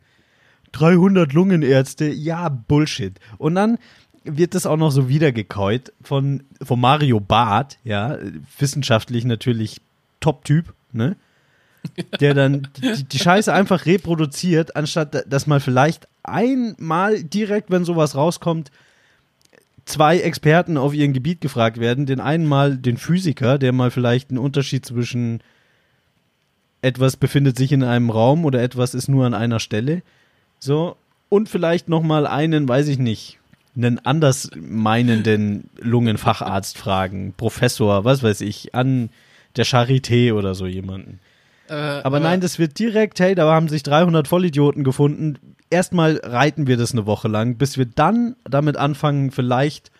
[0.72, 3.18] 300 Lungenärzte, ja, Bullshit.
[3.38, 3.78] Und dann
[4.24, 8.18] wird das auch noch so wiedergekäut von, von Mario Barth, ja,
[8.58, 9.80] wissenschaftlich natürlich
[10.20, 11.16] Top-Typ, ne?
[12.20, 18.16] Der dann die, die Scheiße einfach reproduziert, anstatt dass mal vielleicht einmal direkt, wenn sowas
[18.16, 18.70] rauskommt,
[19.84, 22.04] zwei Experten auf ihrem Gebiet gefragt werden.
[22.04, 25.40] Den einen mal den Physiker, der mal vielleicht einen Unterschied zwischen
[26.82, 30.02] etwas befindet sich in einem Raum oder etwas ist nur an einer Stelle.
[30.58, 30.96] So.
[31.28, 33.38] Und vielleicht nochmal einen, weiß ich nicht,
[33.76, 37.34] einen anders meinenden Lungenfacharzt fragen.
[37.36, 39.10] Professor, was weiß ich, an
[39.56, 41.20] der Charité oder so jemanden.
[41.68, 45.38] Äh, aber, aber nein, das wird direkt, hey, da haben sich 300 Vollidioten gefunden
[45.70, 49.90] erstmal reiten wir das eine Woche lang, bis wir dann damit anfangen, vielleicht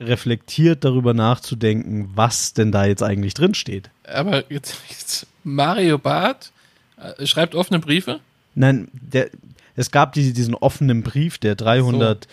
[0.00, 3.90] reflektiert darüber nachzudenken, was denn da jetzt eigentlich drin steht.
[4.04, 6.52] Aber jetzt, jetzt Mario Barth
[6.96, 8.20] äh, schreibt offene Briefe?
[8.54, 9.30] Nein, der,
[9.78, 12.30] es gab die, diesen offenen Brief der 300 so.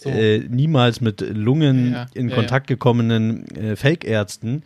[0.00, 0.10] So.
[0.10, 2.76] Äh, niemals mit Lungen ja, in ja, Kontakt ja.
[2.76, 4.62] gekommenen äh, Fake-Ärzten,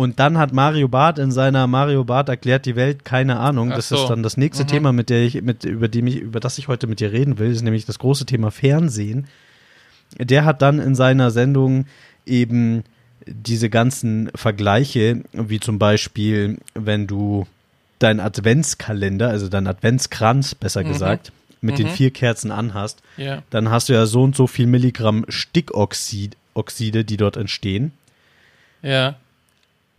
[0.00, 3.70] und dann hat Mario Barth in seiner Mario Barth erklärt die Welt keine Ahnung.
[3.72, 3.96] Ach das so.
[3.96, 4.68] ist dann das nächste mhm.
[4.68, 7.38] Thema, mit der ich, mit, über dem ich, über das ich heute mit dir reden
[7.38, 9.26] will, ist nämlich das große Thema Fernsehen.
[10.18, 11.86] Der hat dann in seiner Sendung
[12.24, 12.84] eben
[13.26, 17.46] diese ganzen Vergleiche, wie zum Beispiel, wenn du
[17.98, 20.88] deinen Adventskalender, also deinen Adventskranz, besser mhm.
[20.88, 21.84] gesagt, mit mhm.
[21.84, 23.42] den vier Kerzen anhast, ja.
[23.50, 27.92] dann hast du ja so und so viel Milligramm Stickoxid, Oxide, die dort entstehen.
[28.82, 29.16] Ja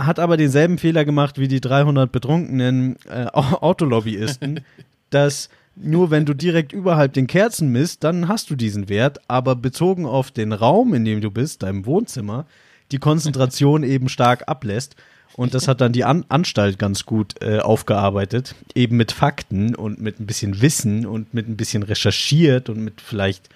[0.05, 4.61] hat aber denselben Fehler gemacht wie die 300 betrunkenen äh, Autolobbyisten,
[5.09, 9.55] dass nur wenn du direkt überhalb den Kerzen misst, dann hast du diesen Wert, aber
[9.55, 12.45] bezogen auf den Raum, in dem du bist, deinem Wohnzimmer,
[12.91, 14.95] die Konzentration eben stark ablässt.
[15.33, 20.01] Und das hat dann die An Anstalt ganz gut äh, aufgearbeitet, eben mit Fakten und
[20.01, 23.49] mit ein bisschen Wissen und mit ein bisschen recherchiert und mit vielleicht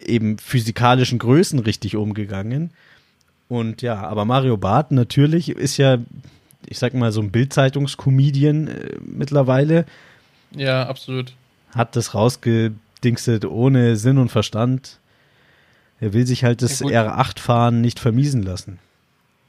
[0.00, 2.70] eben physikalischen Größen richtig umgegangen.
[3.48, 5.98] Und ja, aber Mario Barth natürlich ist ja,
[6.66, 9.86] ich sag mal, so ein Bildzeitungskomedian äh, mittlerweile.
[10.52, 11.34] Ja, absolut.
[11.74, 14.98] Hat das rausgedingstet ohne Sinn und Verstand.
[16.00, 18.78] Er will sich halt das ja, R8-Fahren nicht vermiesen lassen.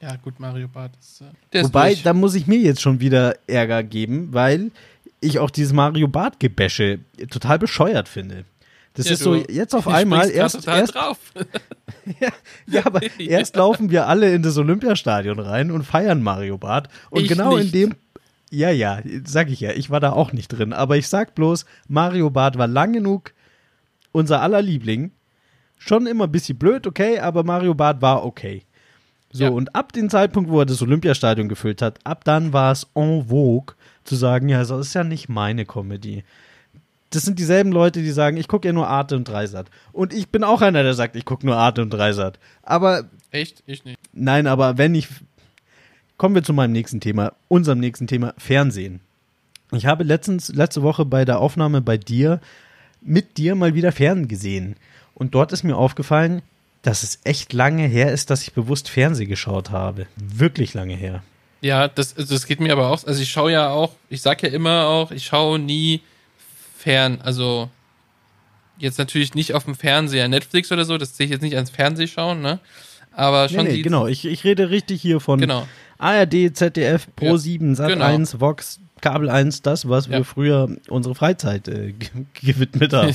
[0.01, 1.23] Ja, gut, Mario Barth ist.
[1.51, 4.71] Äh, Wobei, da muss ich mir jetzt schon wieder Ärger geben, weil
[5.19, 8.45] ich auch dieses Mario Barth-Gebäsche total bescheuert finde.
[8.93, 11.17] Das ja, ist so jetzt auf einmal erst, erst drauf.
[12.19, 12.29] ja,
[12.67, 17.23] ja, aber erst laufen wir alle in das Olympiastadion rein und feiern Mario Bart und
[17.23, 17.67] ich genau nicht.
[17.67, 17.95] in dem
[18.51, 21.65] ja, ja, sag ich ja, ich war da auch nicht drin, aber ich sag bloß,
[21.87, 23.33] Mario Bart war lang genug
[24.11, 25.11] unser aller Liebling.
[25.77, 28.63] Schon immer ein bisschen blöd, okay, aber Mario Bart war okay.
[29.31, 29.49] So, ja.
[29.49, 33.27] und ab dem Zeitpunkt, wo er das Olympiastadion gefüllt hat, ab dann war es en
[33.27, 36.23] vogue zu sagen, ja, das ist ja nicht meine Comedy
[37.09, 39.69] das sind dieselben Leute, die sagen, ich gucke ja nur Arte und Dreisat.
[39.91, 42.39] Und ich bin auch einer, der sagt, ich gucke nur Arte und Dreisat.
[42.61, 43.05] Aber.
[43.31, 43.63] Echt?
[43.65, 43.99] Ich nicht.
[44.13, 45.07] Nein, aber wenn ich.
[46.17, 48.99] Kommen wir zu meinem nächsten Thema, unserem nächsten Thema, Fernsehen.
[49.71, 52.41] Ich habe letztens, letzte Woche bei der Aufnahme bei dir
[52.99, 54.75] mit dir mal wieder Fernsehen gesehen.
[55.13, 56.41] Und dort ist mir aufgefallen,
[56.81, 60.07] dass es echt lange her ist, dass ich bewusst Fernsehen geschaut habe.
[60.15, 61.23] Wirklich lange her.
[61.61, 63.03] Ja, das, das geht mir aber auch.
[63.05, 66.01] Also ich schaue ja auch, ich sage ja immer auch, ich schaue nie
[66.77, 67.69] fern, also
[68.77, 71.69] jetzt natürlich nicht auf dem Fernseher, Netflix oder so, das sehe ich jetzt nicht ans
[71.69, 72.59] Fernsehschauen, ne?
[73.11, 75.67] Aber schon nee, nee, genau, ich, ich rede richtig hier von genau.
[75.97, 78.39] ARD, ZDF, Pro7, Sat1, genau.
[78.39, 80.13] Vox, Kabel 1 das, was ja.
[80.13, 81.93] wir früher unsere Freizeit äh,
[82.33, 83.13] gewidmet haben.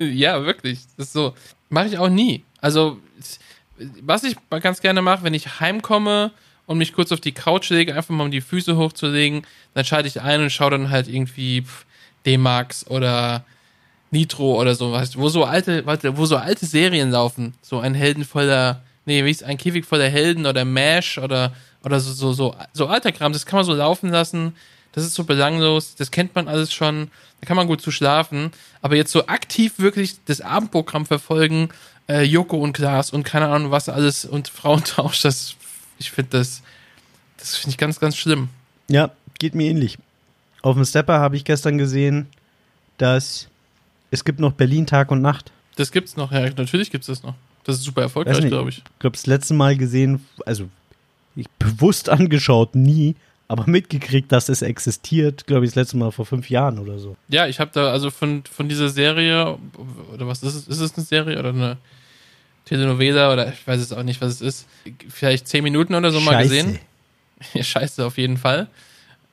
[0.14, 0.80] ja, wirklich.
[0.96, 1.34] Das ist so.
[1.68, 2.44] Mache ich auch nie.
[2.62, 2.98] Also,
[4.00, 6.30] was ich ganz gerne mache, wenn ich heimkomme
[6.66, 9.42] und mich kurz auf die Couch lege, einfach mal um die Füße hochzulegen,
[9.74, 11.64] dann schalte ich ein und schaue dann halt irgendwie
[12.24, 13.44] D-Max oder
[14.12, 17.94] Nitro oder so, weißt wo so alte, warte, wo so alte Serien laufen, so ein
[17.94, 22.32] Helden voller, nee, wie ist ein Käfig voller Helden oder Mash oder oder so so
[22.32, 24.54] so so alter Kram, das kann man so laufen lassen.
[24.92, 28.52] Das ist so belanglos, das kennt man alles schon, da kann man gut zu schlafen,
[28.82, 31.70] aber jetzt so aktiv wirklich das Abendprogramm verfolgen,
[32.08, 35.56] äh, Joko und Klaas und keine Ahnung was alles und Frauentausch, das
[35.98, 36.62] ich finde das
[37.38, 38.48] das finde ich ganz ganz schlimm.
[38.88, 39.98] Ja, geht mir ähnlich.
[40.62, 42.28] Auf dem Stepper habe ich gestern gesehen,
[42.98, 43.48] dass
[44.10, 45.50] es gibt noch Berlin Tag und Nacht.
[45.76, 47.34] Das gibt's noch, ja, natürlich gibt's das noch.
[47.64, 48.78] Das ist super erfolgreich, glaube ich.
[48.78, 50.68] Ich glaube, das letzte Mal gesehen, also
[51.34, 53.16] ich bewusst angeschaut, nie,
[53.48, 57.16] aber mitgekriegt, dass es existiert, glaube ich, das letzte Mal vor fünf Jahren oder so.
[57.28, 59.58] Ja, ich habe da also von, von dieser Serie,
[60.12, 60.68] oder was ist es?
[60.68, 61.76] Ist es eine Serie oder eine
[62.64, 64.68] Telenovela oder ich weiß es auch nicht, was es ist,
[65.08, 66.32] vielleicht zehn Minuten oder so Scheiße.
[66.32, 66.78] mal gesehen.
[67.54, 68.68] Ja, scheiße, auf jeden Fall.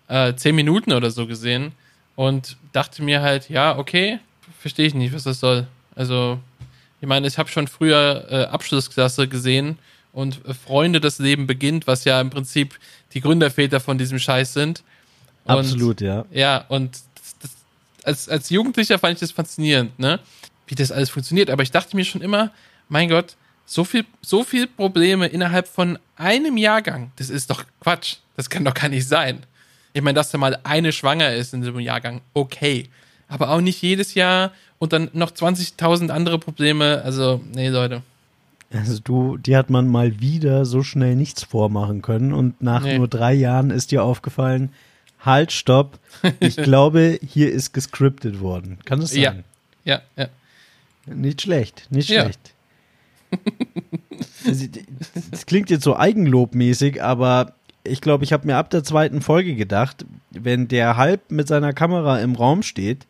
[0.07, 1.73] Äh, zehn Minuten oder so gesehen
[2.15, 4.17] und dachte mir halt, ja, okay,
[4.59, 5.67] verstehe ich nicht, was das soll.
[5.93, 6.39] Also,
[7.01, 9.77] ich meine, ich habe schon früher äh, Abschlussklasse gesehen
[10.13, 12.79] und äh, Freunde, das Leben beginnt, was ja im Prinzip
[13.13, 14.83] die Gründerväter von diesem Scheiß sind.
[15.45, 16.25] Und, Absolut, ja.
[16.31, 17.51] Ja, und das, das,
[18.03, 20.19] als, als Jugendlicher fand ich das faszinierend, ne?
[20.67, 21.49] Wie das alles funktioniert.
[21.49, 22.51] Aber ich dachte mir schon immer,
[22.87, 28.17] mein Gott, so viel, so viel Probleme innerhalb von einem Jahrgang, das ist doch Quatsch.
[28.35, 29.43] Das kann doch gar nicht sein.
[29.93, 32.89] Ich meine, dass da mal eine schwanger ist in diesem Jahrgang, okay
[33.29, 37.01] aber auch nicht jedes Jahr und dann noch 20.000 andere Probleme.
[37.05, 38.01] Also, nee, Leute.
[38.71, 42.97] Also du, die hat man mal wieder so schnell nichts vormachen können und nach nee.
[42.97, 44.71] nur drei Jahren ist dir aufgefallen,
[45.19, 45.99] halt, stopp,
[46.39, 48.77] ich glaube, hier ist gescriptet worden.
[48.85, 49.43] Kann das sein?
[49.83, 50.29] Ja, ja, ja.
[51.13, 52.23] Nicht schlecht, nicht ja.
[52.23, 52.53] schlecht.
[55.31, 57.53] das klingt jetzt so eigenlobmäßig, aber
[57.83, 61.73] ich glaube, ich habe mir ab der zweiten Folge gedacht, wenn der halb mit seiner
[61.73, 63.07] Kamera im Raum steht,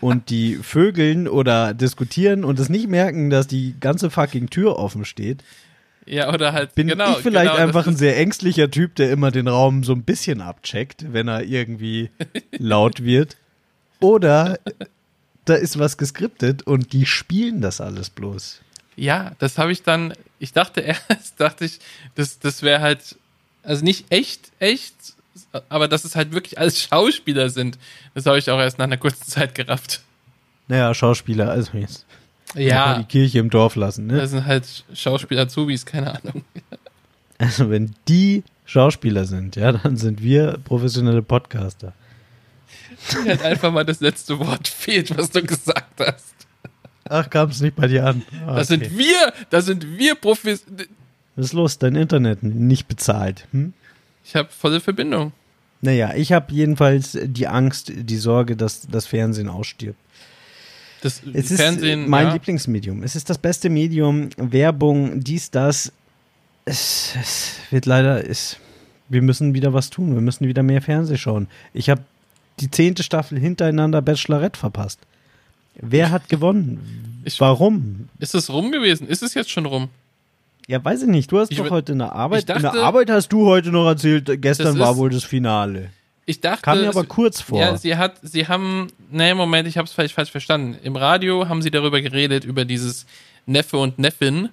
[0.00, 5.04] und die vögeln oder diskutieren und es nicht merken, dass die ganze fucking Tür offen
[5.04, 5.42] steht.
[6.06, 9.30] Ja, oder halt, bin genau, ich vielleicht genau, einfach ein sehr ängstlicher Typ, der immer
[9.30, 12.10] den Raum so ein bisschen abcheckt, wenn er irgendwie
[12.52, 13.36] laut wird.
[14.00, 14.58] Oder
[15.44, 18.60] da ist was geskriptet und die spielen das alles bloß.
[18.96, 21.78] Ja, das habe ich dann, ich dachte erst, dachte ich,
[22.14, 23.16] das, das wäre halt,
[23.62, 24.94] also nicht echt, echt,
[25.68, 27.78] aber dass es halt wirklich alles Schauspieler sind,
[28.14, 30.00] das habe ich auch erst nach einer kurzen Zeit gerafft.
[30.68, 32.06] Naja, Schauspieler, also jetzt.
[32.54, 32.98] Ja.
[32.98, 34.18] Die Kirche im Dorf lassen, ne?
[34.18, 36.44] Das sind halt Schauspieler-Zubis, keine Ahnung.
[37.38, 41.94] Also, wenn die Schauspieler sind, ja, dann sind wir professionelle Podcaster.
[43.24, 46.34] Mir hat einfach mal das letzte Wort fehlt, was du gesagt hast.
[47.08, 48.22] Ach, kam es nicht bei dir an.
[48.28, 48.56] Okay.
[48.56, 50.64] Das sind wir, das sind wir Profis.
[51.34, 51.78] Was ist los?
[51.78, 53.46] Dein Internet nicht bezahlt.
[53.52, 53.72] Hm?
[54.24, 55.32] Ich habe volle Verbindung.
[55.82, 59.98] Naja, ich habe jedenfalls die Angst, die Sorge, dass das Fernsehen ausstirbt.
[61.02, 62.32] Das es Fernsehen, ist mein ja.
[62.34, 63.02] Lieblingsmedium.
[63.02, 64.28] Es ist das beste Medium.
[64.36, 65.92] Werbung, dies, das.
[66.66, 68.58] Es, es wird leider, es,
[69.08, 70.14] wir müssen wieder was tun.
[70.14, 71.48] Wir müssen wieder mehr Fernsehen schauen.
[71.72, 72.02] Ich habe
[72.60, 75.00] die zehnte Staffel hintereinander Bachelorette verpasst.
[75.76, 77.22] Wer hat gewonnen?
[77.24, 78.10] Ich, Warum?
[78.18, 79.08] Ist es rum gewesen?
[79.08, 79.88] Ist es jetzt schon rum?
[80.70, 81.32] Ja, weiß ich nicht.
[81.32, 82.48] Du hast ich doch heute in der Arbeit.
[82.48, 85.90] Dachte, in der Arbeit hast du heute noch erzählt, gestern war wohl das Finale.
[86.26, 86.62] Ich dachte.
[86.62, 87.58] Kam mir aber kurz vor.
[87.58, 90.78] Ja, sie hat, sie haben, nee, Moment, ich habe es vielleicht falsch verstanden.
[90.84, 93.04] Im Radio haben sie darüber geredet, über dieses
[93.46, 94.50] Neffe und Neffin.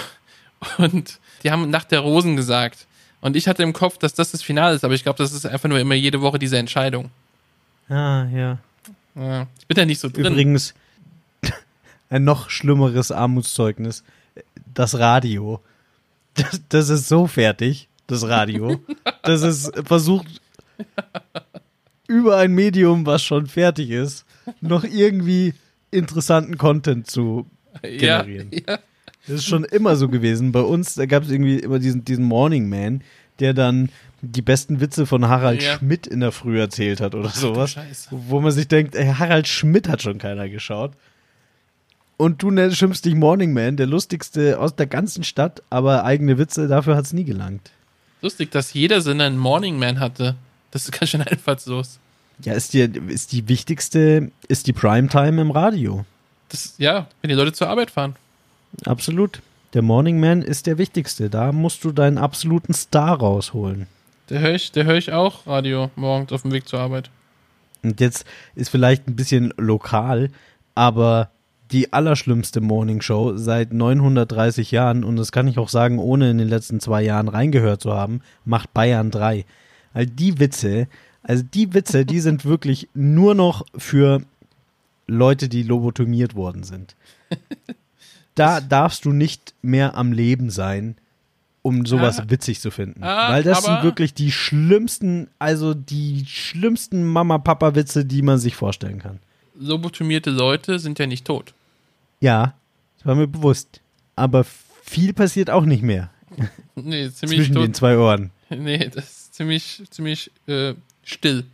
[0.78, 2.86] Und die haben nach der Rosen gesagt.
[3.20, 5.44] Und ich hatte im Kopf, dass das das Finale ist, aber ich glaube, das ist
[5.44, 7.10] einfach nur immer jede Woche diese Entscheidung.
[7.90, 8.58] Ah, ja.
[9.16, 10.24] ja ich bin da nicht so drin.
[10.24, 10.72] Übrigens,
[12.08, 14.02] ein noch schlimmeres Armutszeugnis
[14.74, 15.60] das Radio.
[16.34, 18.80] Das, das ist so fertig, das Radio.
[19.22, 20.26] Das ist versucht,
[22.06, 24.24] über ein Medium, was schon fertig ist,
[24.60, 25.54] noch irgendwie
[25.90, 27.46] interessanten Content zu
[27.82, 28.48] generieren.
[28.50, 28.78] Ja, ja.
[29.26, 30.52] Das ist schon immer so gewesen.
[30.52, 33.02] Bei uns, da gab es irgendwie immer diesen, diesen Morning Man,
[33.38, 33.90] der dann
[34.20, 35.76] die besten Witze von Harald ja.
[35.76, 37.76] Schmidt in der Früh erzählt hat oder Ach, sowas.
[38.10, 40.92] Wo man sich denkt, ey, Harald Schmidt hat schon keiner geschaut.
[42.16, 46.68] Und du schimpfst dich Morning Man, der lustigste aus der ganzen Stadt, aber eigene Witze,
[46.68, 47.70] dafür hat es nie gelangt.
[48.20, 50.36] Lustig, dass jeder Sender einen Morning Man hatte.
[50.70, 51.98] Das ist ganz schön einfallslos.
[52.44, 56.04] Ja, ist die, ist die wichtigste, ist die Primetime im Radio.
[56.48, 58.16] Das, ja, wenn die Leute zur Arbeit fahren.
[58.84, 59.40] Absolut.
[59.74, 61.30] Der Morning Man ist der wichtigste.
[61.30, 63.86] Da musst du deinen absoluten Star rausholen.
[64.28, 67.10] Der höre ich, hör ich auch Radio morgens auf dem Weg zur Arbeit.
[67.82, 70.30] Und jetzt ist vielleicht ein bisschen lokal,
[70.74, 71.30] aber
[71.72, 76.48] die allerschlimmste Morningshow seit 930 Jahren, und das kann ich auch sagen, ohne in den
[76.48, 79.44] letzten zwei Jahren reingehört zu haben, macht Bayern 3.
[79.94, 80.88] All die Witze,
[81.22, 84.22] also die Witze, die sind wirklich nur noch für
[85.06, 86.94] Leute, die lobotomiert worden sind.
[88.34, 90.96] Da darfst du nicht mehr am Leben sein,
[91.60, 93.02] um sowas ah, witzig zu finden.
[93.02, 99.00] Ah, Weil das sind wirklich die schlimmsten, also die schlimmsten Mama-Papa-Witze, die man sich vorstellen
[99.00, 99.18] kann.
[99.54, 101.52] Lobotomierte Leute sind ja nicht tot.
[102.22, 102.54] Ja,
[102.96, 103.80] das war mir bewusst.
[104.14, 106.08] Aber viel passiert auch nicht mehr.
[106.74, 107.64] Nee, ziemlich Zwischen tot.
[107.64, 108.30] den zwei Ohren.
[108.48, 110.72] Nee, das ist ziemlich, ziemlich äh,
[111.04, 111.44] still.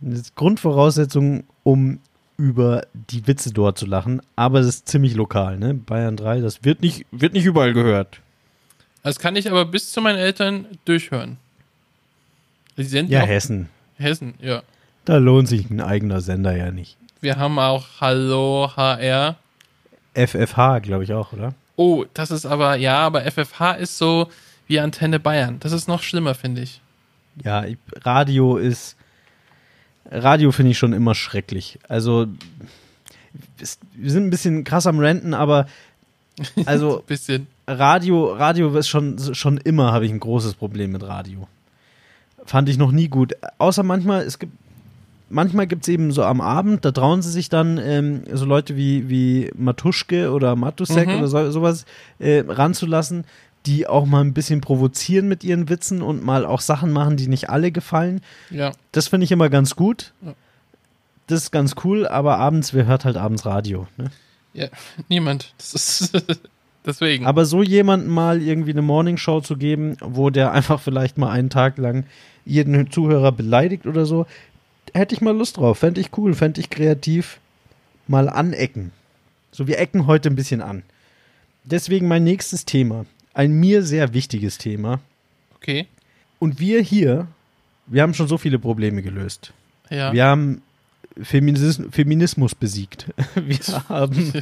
[0.00, 2.00] Das ist Grundvoraussetzung, um
[2.36, 5.74] über die Witze dort zu lachen, aber es ist ziemlich lokal, ne?
[5.74, 8.20] Bayern 3, das wird nicht, wird nicht überall gehört.
[9.02, 11.36] Das kann ich aber bis zu meinen Eltern durchhören.
[12.76, 13.68] ja, Hessen.
[13.96, 14.62] Hessen, ja.
[15.04, 16.96] Da lohnt sich ein eigener Sender ja nicht.
[17.20, 19.36] Wir haben auch Hallo HR.
[20.16, 21.54] FFH, glaube ich auch, oder?
[21.76, 24.28] Oh, das ist aber, ja, aber FFH ist so
[24.66, 25.58] wie Antenne Bayern.
[25.60, 26.80] Das ist noch schlimmer, finde ich.
[27.44, 27.64] Ja,
[28.02, 28.96] Radio ist.
[30.10, 31.78] Radio finde ich schon immer schrecklich.
[31.88, 32.26] Also,
[33.94, 35.66] wir sind ein bisschen krass am Renten, aber.
[36.66, 37.02] Also.
[37.06, 37.46] bisschen.
[37.66, 41.48] Radio, Radio ist schon, schon immer, habe ich ein großes Problem mit Radio.
[42.44, 43.34] Fand ich noch nie gut.
[43.58, 44.52] Außer manchmal, es gibt
[45.28, 48.76] manchmal gibt es eben so am Abend, da trauen sie sich dann ähm, so Leute
[48.76, 51.18] wie, wie Matuschke oder Matusek mhm.
[51.18, 51.84] oder so, sowas
[52.18, 53.24] äh, ranzulassen,
[53.66, 57.26] die auch mal ein bisschen provozieren mit ihren Witzen und mal auch Sachen machen, die
[57.26, 58.20] nicht alle gefallen.
[58.50, 58.72] Ja.
[58.92, 60.12] Das finde ich immer ganz gut.
[60.24, 60.34] Ja.
[61.26, 63.88] Das ist ganz cool, aber abends, wer hört halt abends Radio?
[63.96, 64.10] Ne?
[64.54, 64.68] Ja,
[65.08, 65.52] niemand.
[65.58, 66.12] Das ist
[66.86, 67.26] deswegen.
[67.26, 71.50] Aber so jemandem mal irgendwie eine Morningshow zu geben, wo der einfach vielleicht mal einen
[71.50, 72.04] Tag lang
[72.44, 74.26] jeden Zuhörer beleidigt oder so,
[74.96, 75.78] hätte ich mal Lust drauf.
[75.78, 77.38] Fände ich cool, fände ich kreativ.
[78.08, 78.92] Mal anecken.
[79.52, 80.82] So, wir ecken heute ein bisschen an.
[81.64, 83.06] Deswegen mein nächstes Thema.
[83.34, 85.00] Ein mir sehr wichtiges Thema.
[85.56, 85.86] Okay.
[86.38, 87.26] Und wir hier,
[87.86, 89.52] wir haben schon so viele Probleme gelöst.
[89.90, 90.12] Ja.
[90.12, 90.62] Wir haben
[91.20, 93.06] Feminis Feminismus besiegt.
[93.34, 94.32] Wir haben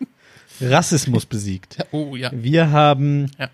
[0.60, 1.78] Rassismus besiegt.
[1.92, 2.30] Oh ja.
[2.32, 3.48] Wir haben, ja.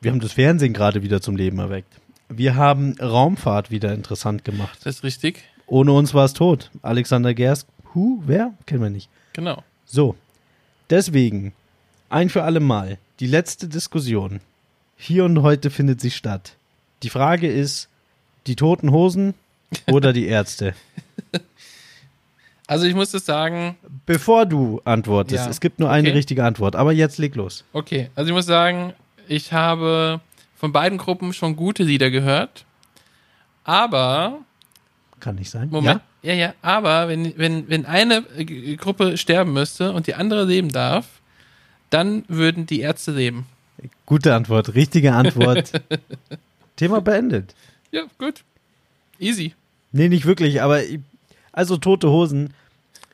[0.00, 1.92] wir haben das Fernsehen gerade wieder zum Leben erweckt.
[2.28, 4.78] Wir haben Raumfahrt wieder interessant gemacht.
[4.84, 5.44] Das ist richtig.
[5.66, 6.70] Ohne uns war es tot.
[6.82, 8.54] Alexander Gerst, hu, wer?
[8.66, 9.08] Kennen wir nicht.
[9.32, 9.62] Genau.
[9.84, 10.16] So,
[10.90, 11.52] deswegen,
[12.08, 14.40] ein für alle Mal, die letzte Diskussion.
[14.96, 16.56] Hier und heute findet sie statt.
[17.02, 17.88] Die Frage ist,
[18.46, 19.34] die toten Hosen
[19.86, 20.74] oder die Ärzte?
[22.68, 23.76] Also ich muss das sagen.
[24.06, 25.50] Bevor du antwortest, ja.
[25.50, 26.16] es gibt nur eine okay.
[26.16, 27.64] richtige Antwort, aber jetzt leg los.
[27.72, 28.92] Okay, also ich muss sagen,
[29.28, 30.20] ich habe
[30.56, 32.64] von beiden Gruppen schon gute Lieder gehört,
[33.62, 34.40] aber
[35.20, 35.70] kann nicht sein.
[35.70, 36.00] Moment.
[36.22, 36.54] Ja, ja, ja.
[36.62, 41.06] aber wenn, wenn, wenn eine äh, Gruppe sterben müsste und die andere leben darf,
[41.90, 43.46] dann würden die Ärzte leben.
[44.06, 45.72] Gute Antwort, richtige Antwort.
[46.76, 47.54] Thema beendet.
[47.90, 48.44] Ja, gut.
[49.18, 49.54] Easy.
[49.92, 50.80] Nee, nicht wirklich, aber
[51.52, 52.52] also tote Hosen.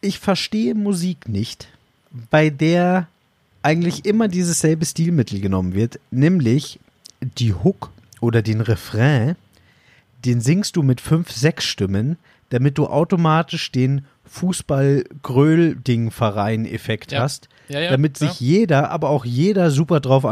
[0.01, 1.69] Ich verstehe Musik nicht,
[2.31, 3.07] bei der
[3.63, 6.81] eigentlich immer dieses selbe Stilmittel genommen wird, nämlich
[7.21, 9.37] die Hook oder den Refrain
[10.25, 12.17] den singst du mit fünf, sechs Stimmen,
[12.51, 17.21] damit du automatisch den Fußball-Gröl-Ding-Verein-Effekt ja.
[17.21, 20.27] hast, ja, ja, damit sich jeder, aber auch jeder super drauf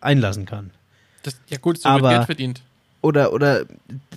[0.00, 0.70] einlassen kann.
[1.22, 2.62] Das, ja gut, so aber, wird Geld verdient.
[3.00, 3.64] Oder, oder,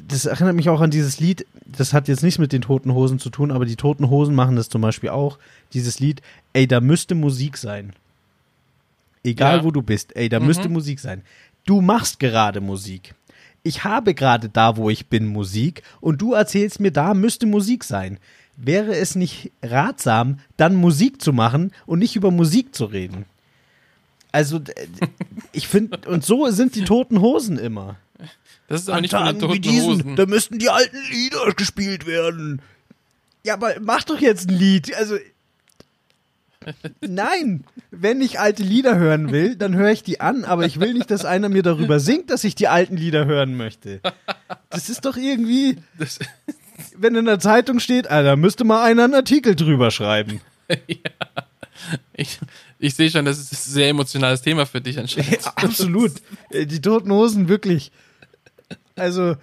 [0.07, 3.17] das erinnert mich auch an dieses Lied, das hat jetzt nichts mit den Toten Hosen
[3.17, 5.39] zu tun, aber die Toten Hosen machen das zum Beispiel auch,
[5.73, 6.21] dieses Lied,
[6.53, 7.93] ey, da müsste Musik sein.
[9.23, 10.45] Egal wo du bist, ey, da mhm.
[10.45, 11.23] müsste Musik sein.
[11.65, 13.15] Du machst gerade Musik
[13.65, 17.83] ich habe gerade da, wo ich bin, Musik und du erzählst mir, da müsste Musik
[17.83, 18.19] sein.
[18.55, 23.25] Wäre es nicht ratsam, dann Musik zu machen und nicht über Musik zu reden?
[24.31, 24.61] Also,
[25.51, 27.97] ich finde, und so sind die toten Hosen immer.
[28.67, 30.15] Das ist auch nicht von den toten diesen, Hosen.
[30.15, 32.61] Da müssten die alten Lieder gespielt werden.
[33.43, 34.95] Ja, aber mach doch jetzt ein Lied.
[34.95, 35.15] Also,
[37.01, 40.93] Nein, wenn ich alte Lieder hören will, dann höre ich die an, aber ich will
[40.93, 44.01] nicht, dass einer mir darüber singt, dass ich die alten Lieder hören möchte.
[44.69, 45.77] Das ist doch irgendwie,
[46.97, 50.41] wenn in der Zeitung steht, ah, da müsste mal einer einen Artikel drüber schreiben.
[50.87, 51.11] Ja.
[52.13, 52.39] Ich,
[52.79, 55.43] ich sehe schon, das ist ein sehr emotionales Thema für dich anscheinend.
[55.43, 56.13] Ja, absolut.
[56.49, 57.91] Äh, die Toten Hosen, wirklich.
[58.95, 59.35] Also,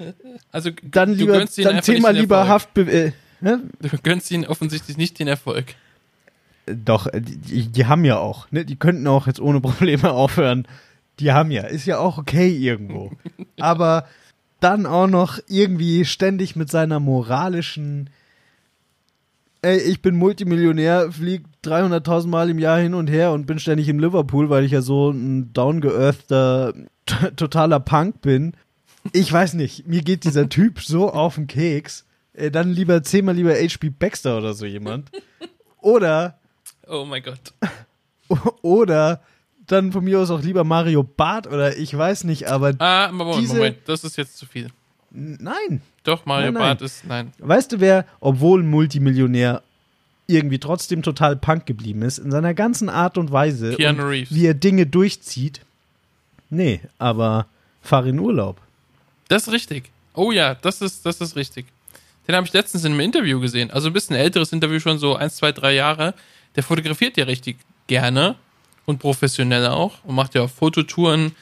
[0.50, 2.76] also dann lieber, dann Thema lieber Haft.
[2.78, 3.62] Äh, ne?
[3.80, 5.74] Du gönnst ihnen offensichtlich nicht den Erfolg.
[6.66, 8.64] Doch, äh, die, die, haben ja auch, ne?
[8.64, 10.66] Die könnten auch jetzt ohne Probleme aufhören.
[11.18, 13.12] Die haben ja, ist ja auch okay irgendwo.
[13.60, 14.06] Aber
[14.60, 18.10] dann auch noch irgendwie ständig mit seiner moralischen
[19.62, 23.88] ey, ich bin Multimillionär, fliege 300.000 Mal im Jahr hin und her und bin ständig
[23.88, 26.74] in Liverpool, weil ich ja so ein downgeearthter,
[27.36, 28.54] totaler Punk bin.
[29.12, 32.04] Ich weiß nicht, mir geht dieser Typ so auf den Keks.
[32.34, 35.10] Ey, dann lieber zehnmal lieber HP Baxter oder so jemand.
[35.80, 36.38] Oder.
[36.92, 37.54] Oh mein Gott.
[38.62, 39.22] Oder
[39.66, 42.74] dann von mir aus auch lieber Mario Barth oder ich weiß nicht, aber.
[42.78, 44.68] Ah, Moment, diese, Moment, das ist jetzt zu viel.
[45.10, 45.80] Nein.
[46.04, 46.62] Doch, Mario nein, nein.
[46.62, 47.32] Barth ist, nein.
[47.38, 49.62] Weißt du, wer, obwohl Multimillionär,
[50.26, 54.34] irgendwie trotzdem total Punk geblieben ist, in seiner ganzen Art und Weise, Keanu Reeves.
[54.34, 55.60] wie er Dinge durchzieht?
[56.50, 57.46] Nee, aber
[57.80, 58.60] fahr in Urlaub.
[59.28, 59.90] Das ist richtig.
[60.14, 61.66] Oh ja, das ist, das ist richtig.
[62.28, 63.70] Den habe ich letztens in einem Interview gesehen.
[63.70, 66.14] Also ein bisschen älteres Interview, schon so eins, zwei, drei Jahre.
[66.56, 68.36] Der fotografiert ja richtig gerne
[68.84, 71.32] und professionell auch und macht ja auch Fototouren,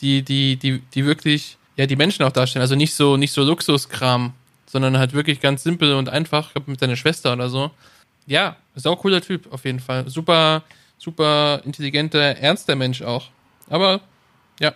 [0.00, 2.62] die, die, die, die wirklich ja, die Menschen auch darstellen.
[2.62, 4.32] Also nicht so, nicht so Luxuskram,
[4.66, 6.48] sondern halt wirklich ganz simpel und einfach.
[6.48, 7.70] Ich glaube, mit seiner Schwester oder so.
[8.26, 10.08] Ja, sau cooler Typ auf jeden Fall.
[10.08, 10.62] Super,
[10.98, 13.28] super intelligenter, ernster Mensch auch.
[13.68, 14.00] Aber,
[14.60, 14.72] ja.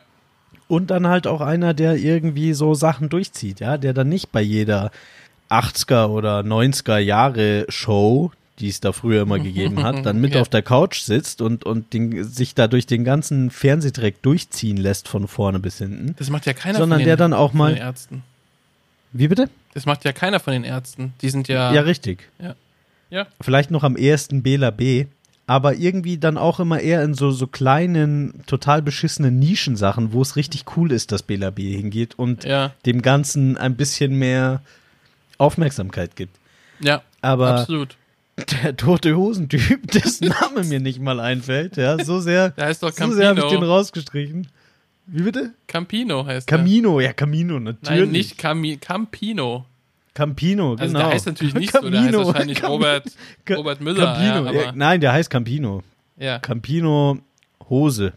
[0.66, 4.43] Und dann halt auch einer, der irgendwie so Sachen durchzieht, ja, der dann nicht bei
[4.43, 4.91] jeder
[5.49, 10.40] 80er oder 90er Jahre Show die es da früher immer gegeben hat, dann mit ja.
[10.40, 15.09] auf der Couch sitzt und, und den, sich da durch den ganzen Fernsehdreck durchziehen lässt
[15.09, 16.14] von vorne bis hinten.
[16.18, 18.22] Das macht ja keiner sondern von den, der dann auch mal, Ärzten.
[19.12, 19.48] Wie bitte?
[19.74, 21.12] Das macht ja keiner von den Ärzten.
[21.22, 21.72] Die sind ja.
[21.72, 22.28] Ja, richtig.
[22.38, 22.54] Ja.
[23.11, 23.26] ja.
[23.40, 25.06] Vielleicht noch am ehesten Bela B.
[25.46, 30.36] Aber irgendwie dann auch immer eher in so, so kleinen, total beschissenen Nischensachen, wo es
[30.36, 32.74] richtig cool ist, dass Bela B hingeht und ja.
[32.84, 34.61] dem Ganzen ein bisschen mehr
[35.38, 36.36] Aufmerksamkeit gibt.
[36.80, 37.96] Ja, aber absolut
[38.62, 42.93] der tote Hosentyp, dessen Name mir nicht mal einfällt, ja, so sehr, der heißt doch
[42.93, 44.49] so sehr habe ich den rausgestrichen.
[45.07, 45.55] Wie bitte?
[45.66, 48.01] Campino heißt Camino, ja, Camino, natürlich.
[48.01, 49.64] Nein, nicht Cami Campino.
[50.12, 50.82] Campino, genau.
[50.82, 53.05] Also der heißt natürlich nicht Campino, so, der heißt wahrscheinlich Cam Robert,
[53.51, 54.05] Robert Müller.
[54.05, 55.82] Campino, ja, ja, nein, der heißt Campino.
[56.18, 56.39] Ja.
[56.41, 57.18] Campino
[57.70, 58.12] Hose.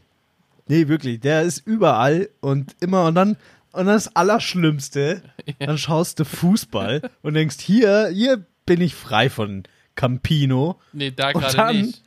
[0.67, 3.37] Nee, wirklich, der ist überall und immer und dann
[3.71, 5.67] und das Allerschlimmste, ja.
[5.67, 9.63] dann schaust du Fußball und denkst, hier, hier bin ich frei von
[9.95, 10.79] Campino.
[10.93, 12.03] Nee, da gerade nicht.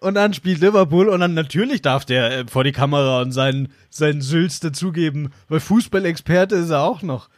[0.00, 3.72] Und dann spielt Liverpool und dann natürlich darf der äh, vor die Kamera und seinen,
[3.88, 7.28] seinen Sülz dazugeben, weil Fußballexperte ist er auch noch.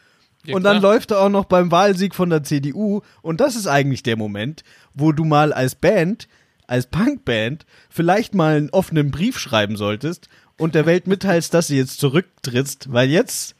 [0.45, 0.93] Ja, und dann klar.
[0.93, 4.63] läuft er auch noch beim Wahlsieg von der CDU und das ist eigentlich der Moment,
[4.95, 6.27] wo du mal als Band,
[6.65, 10.27] als Punkband, vielleicht mal einen offenen Brief schreiben solltest
[10.57, 13.55] und der Welt mitteilst, dass sie jetzt zurücktrittst, weil jetzt,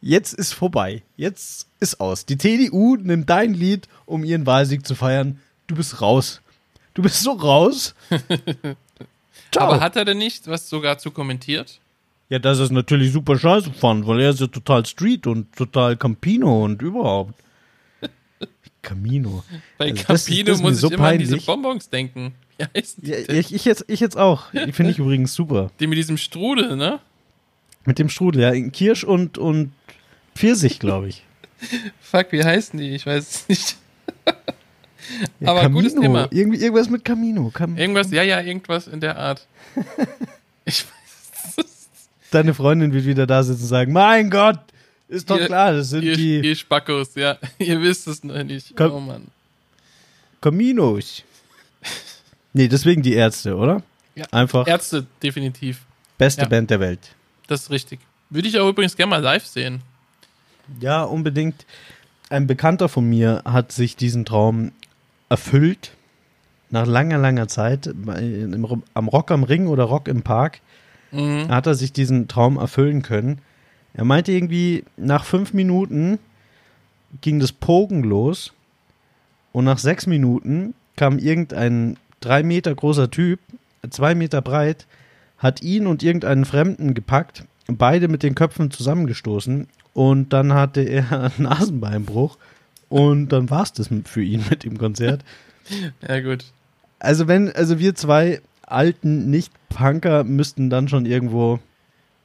[0.00, 1.02] jetzt ist vorbei.
[1.16, 2.24] Jetzt ist aus.
[2.24, 6.40] Die CDU nimmt dein Lied, um ihren Wahlsieg zu feiern du bist raus.
[6.94, 7.94] Du bist so raus.
[9.52, 9.68] Ciao.
[9.68, 11.80] Aber hat er denn nicht was sogar zu kommentiert?
[12.28, 15.96] Ja, das ist natürlich super scheiße fand, weil er ist ja total Street und total
[15.96, 17.34] Campino und überhaupt.
[18.82, 19.44] Camino.
[19.78, 21.28] Bei also Campino das, das muss ich so immer peinlich.
[21.28, 22.34] an diese Bonbons denken.
[22.58, 24.50] Ja, ich, ich, jetzt, ich jetzt auch.
[24.52, 25.70] Die finde ich übrigens super.
[25.80, 26.98] Die mit diesem Strudel, ne?
[27.86, 28.70] Mit dem Strudel, ja.
[28.70, 29.72] Kirsch und, und
[30.34, 31.22] Pfirsich, glaube ich.
[32.00, 32.90] Fuck, wie heißen die?
[32.90, 33.76] Ich weiß es nicht.
[35.40, 35.80] Ja, Aber Camino.
[35.80, 36.28] gutes Thema.
[36.30, 37.50] Irgendwie, irgendwas mit Camino.
[37.50, 39.46] Cam irgendwas, ja, ja, irgendwas in der Art.
[40.64, 41.66] ich weiß.
[42.30, 44.60] Deine Freundin wird wieder da sitzen und sagen: Mein Gott,
[45.08, 46.40] ist doch ihr, klar, das sind ihr, die.
[46.40, 47.38] Ihr Spackos, ja.
[47.58, 48.76] ihr wisst es noch nicht.
[48.76, 49.28] Cam oh Mann.
[50.40, 51.24] Caminos.
[52.52, 53.82] nee, deswegen die Ärzte, oder?
[54.14, 54.26] Ja.
[54.30, 54.66] Einfach.
[54.66, 55.80] Ärzte, definitiv.
[56.18, 56.48] Beste ja.
[56.48, 57.14] Band der Welt.
[57.46, 58.00] Das ist richtig.
[58.30, 59.80] Würde ich auch übrigens gerne mal live sehen.
[60.80, 61.64] Ja, unbedingt.
[62.30, 64.72] Ein Bekannter von mir hat sich diesen Traum
[65.28, 65.92] erfüllt.
[66.70, 70.60] Nach langer, langer Zeit im, am Rock am Ring oder Rock im Park
[71.12, 71.48] mhm.
[71.48, 73.40] hat er sich diesen Traum erfüllen können.
[73.94, 76.18] Er meinte irgendwie, nach fünf Minuten
[77.20, 78.52] ging das Pogen los
[79.52, 83.40] und nach sechs Minuten kam irgendein drei Meter großer Typ,
[83.88, 84.86] zwei Meter breit,
[85.38, 91.32] hat ihn und irgendeinen Fremden gepackt, beide mit den Köpfen zusammengestoßen und dann hatte er
[91.38, 92.36] Nasenbeinbruch
[92.88, 95.24] und dann war es das für ihn mit dem Konzert.
[96.08, 96.44] ja, gut.
[96.98, 101.60] Also, wenn, also wir zwei alten Nicht-Punker müssten dann schon irgendwo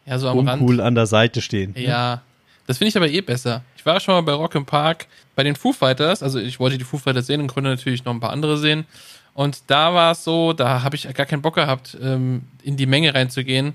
[0.06, 0.82] ja, so am uncool Rand.
[0.82, 1.74] an der Seite stehen.
[1.76, 1.84] Ne?
[1.86, 2.22] Ja,
[2.68, 3.64] das finde ich aber eh besser.
[3.78, 6.78] Ich war schon mal bei Rock im Park bei den Foo Fighters, also ich wollte
[6.78, 8.86] die Foo Fighters sehen und konnte natürlich noch ein paar andere sehen.
[9.34, 12.86] Und da war es so, da habe ich gar keinen Bock gehabt, ähm, in die
[12.86, 13.74] Menge reinzugehen,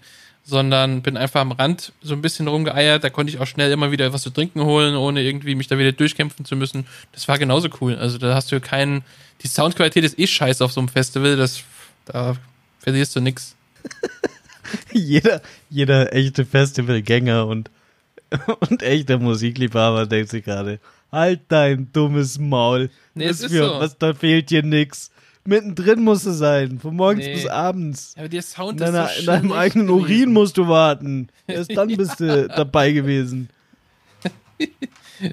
[0.48, 3.04] sondern bin einfach am Rand so ein bisschen rumgeeiert.
[3.04, 5.78] Da konnte ich auch schnell immer wieder was zu trinken holen, ohne irgendwie mich da
[5.78, 6.86] wieder durchkämpfen zu müssen.
[7.12, 7.96] Das war genauso cool.
[7.96, 9.04] Also da hast du keinen.
[9.42, 11.36] Die Soundqualität ist eh scheiße auf so einem Festival.
[11.36, 11.62] Das,
[12.06, 12.36] da
[12.80, 13.54] verlierst du nix.
[14.92, 17.70] jeder, jeder echte Festivalgänger und
[18.60, 20.80] Und echter Musikliebhaber denkt sich gerade,
[21.10, 22.90] halt dein dummes Maul.
[23.14, 23.80] Nee, es ist für, so.
[23.80, 25.10] was, da fehlt dir nix.
[25.48, 27.32] Mittendrin musst du sein, von morgens Nee.
[27.32, 28.12] bis abends.
[28.18, 30.02] Aber der Sound In, deiner, ist so in deinem eigenen gewesen.
[30.02, 31.28] Urin musst du warten.
[31.46, 33.48] Erst dann bist du dabei gewesen.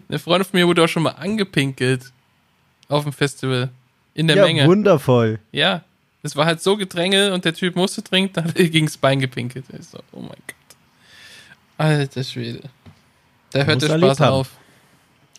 [0.08, 2.12] Eine Freundin von mir wurde auch schon mal angepinkelt
[2.88, 3.70] auf dem Festival.
[4.14, 4.66] In der ja, Menge.
[4.68, 5.40] wundervoll.
[5.52, 5.84] Ja.
[6.24, 9.20] Es war halt so Gedränge und der Typ musste trinken, dann hat er gegens Bein
[9.20, 9.66] gepinkelt.
[9.78, 10.78] Ich so, oh mein Gott.
[11.78, 12.62] Alter Schwede.
[13.52, 14.52] Da hört der Spaß auf.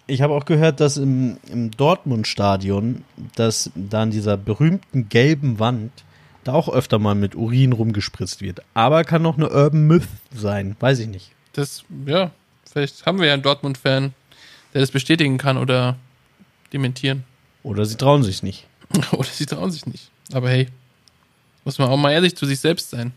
[0.08, 3.04] Ich habe auch gehört, dass im, im Dortmund-Stadion,
[3.34, 5.90] dass da an dieser berühmten gelben Wand
[6.44, 8.62] da auch öfter mal mit Urin rumgespritzt wird.
[8.72, 11.32] Aber kann noch eine Urban Myth sein, weiß ich nicht.
[11.54, 12.30] Das, ja,
[12.70, 14.14] vielleicht haben wir ja einen Dortmund-Fan,
[14.72, 15.96] der das bestätigen kann oder
[16.72, 17.24] dementieren.
[17.64, 18.66] Oder sie trauen sich nicht.
[19.10, 20.10] oder sie trauen sich nicht.
[20.32, 20.68] Aber hey,
[21.64, 23.12] muss man auch mal ehrlich zu sich selbst sein.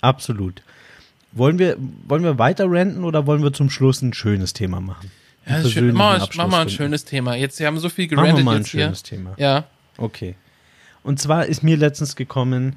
[0.00, 0.62] Absolut.
[1.32, 1.76] Wollen wir,
[2.06, 5.10] wollen wir weiter ranten oder wollen wir zum Schluss ein schönes Thema machen?
[5.46, 5.92] Ja, das ist schön.
[5.94, 7.34] Mach, mal- mach mal ein schönes Thema.
[7.34, 8.84] Jetzt, wir haben so viel gerantet mal ein jetzt hier.
[8.84, 9.34] schönes Thema.
[9.36, 9.64] Ja,
[9.98, 10.36] Okay.
[11.04, 12.76] Und zwar ist mir letztens gekommen,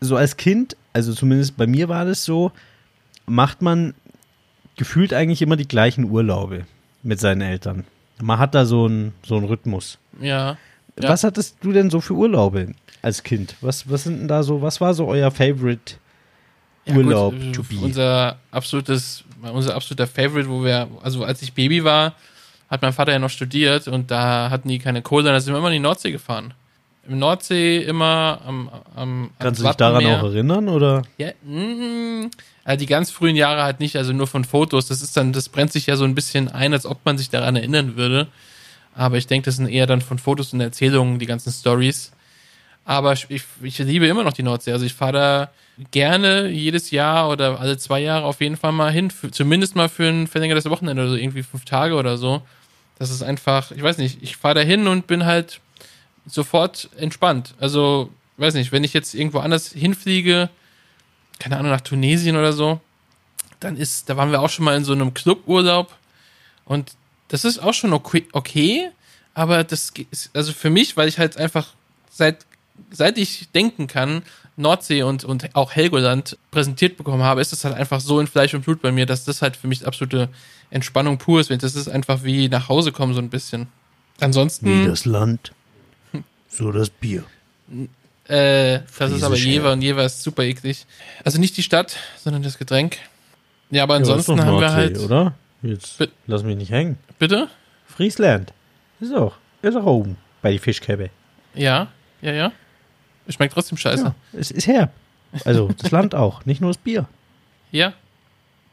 [0.00, 2.50] so als Kind, also zumindest bei mir war das so,
[3.26, 3.94] macht man
[4.76, 6.66] gefühlt eigentlich immer die gleichen Urlaube
[7.04, 7.84] mit seinen Eltern.
[8.20, 9.98] Man hat da so einen so einen Rhythmus.
[10.20, 10.56] ja.
[11.00, 11.08] Ja.
[11.08, 13.56] Was hattest du denn so für Urlaube als Kind?
[13.62, 15.94] Was, was sind denn da so, was war so euer Favorite
[16.84, 17.76] Ja, Urlaub gut, äh, to be?
[17.80, 22.14] Unser absolutes, unser absoluter Favorite, wo wir, also als ich Baby war,
[22.70, 25.58] hat mein Vater ja noch studiert und da hatten die keine Kohle, da sind wir
[25.58, 26.54] immer in die Nordsee gefahren.
[27.08, 31.02] Im Nordsee immer am, am Kannst du dich daran auch erinnern oder?
[31.18, 32.30] Ja, mm,
[32.64, 34.86] also die ganz frühen Jahre halt nicht, also nur von Fotos.
[34.86, 37.28] Das ist dann, das brennt sich ja so ein bisschen ein, als ob man sich
[37.28, 38.28] daran erinnern würde.
[38.94, 42.12] Aber ich denke, das sind eher dann von Fotos und Erzählungen, die ganzen Stories.
[42.84, 44.72] Aber ich, ich, liebe immer noch die Nordsee.
[44.72, 45.50] Also ich fahre da
[45.90, 49.10] gerne jedes Jahr oder alle zwei Jahre auf jeden Fall mal hin.
[49.10, 52.42] Für, zumindest mal für ein verlängertes Wochenende oder so, irgendwie fünf Tage oder so.
[52.98, 55.60] Das ist einfach, ich weiß nicht, ich fahre da hin und bin halt
[56.26, 57.54] sofort entspannt.
[57.58, 60.50] Also, weiß nicht, wenn ich jetzt irgendwo anders hinfliege,
[61.38, 62.80] keine Ahnung, nach Tunesien oder so,
[63.60, 65.92] dann ist, da waren wir auch schon mal in so einem Cluburlaub
[66.64, 66.92] und
[67.28, 68.90] das ist auch schon okay, okay
[69.34, 71.68] aber das ist, also für mich, weil ich halt einfach
[72.10, 72.44] seit,
[72.92, 74.22] seit ich denken kann,
[74.56, 78.54] Nordsee und, und auch Helgoland präsentiert bekommen habe, ist das halt einfach so in Fleisch
[78.54, 80.28] und Blut bei mir, dass das halt für mich absolute
[80.70, 81.50] Entspannung pur ist.
[81.50, 83.68] Das ist einfach wie nach Hause kommen so ein bisschen.
[84.20, 85.52] Ansonsten, das Land,
[86.48, 87.24] so das Bier.
[88.28, 89.72] äh, das ist aber Jever ja.
[89.72, 90.86] und Jever ist super eklig.
[91.24, 92.98] Also nicht die Stadt, sondern das Getränk.
[93.70, 94.98] Ja, aber Ja, ansonsten doch haben wir Nordsee, halt.
[94.98, 95.34] oder?
[95.62, 96.98] Jetzt Bi- lass mich nicht hängen.
[97.18, 97.48] Bitte?
[97.86, 98.52] Friesland.
[99.00, 101.10] Ist auch, ist auch oben bei die Fischkäppe.
[101.54, 101.88] Ja,
[102.20, 102.52] ja, ja.
[103.28, 104.04] Schmeckt trotzdem scheiße.
[104.04, 104.92] Ja, es ist herb.
[105.44, 107.08] Also das Land auch, nicht nur das Bier.
[107.70, 107.94] Ja.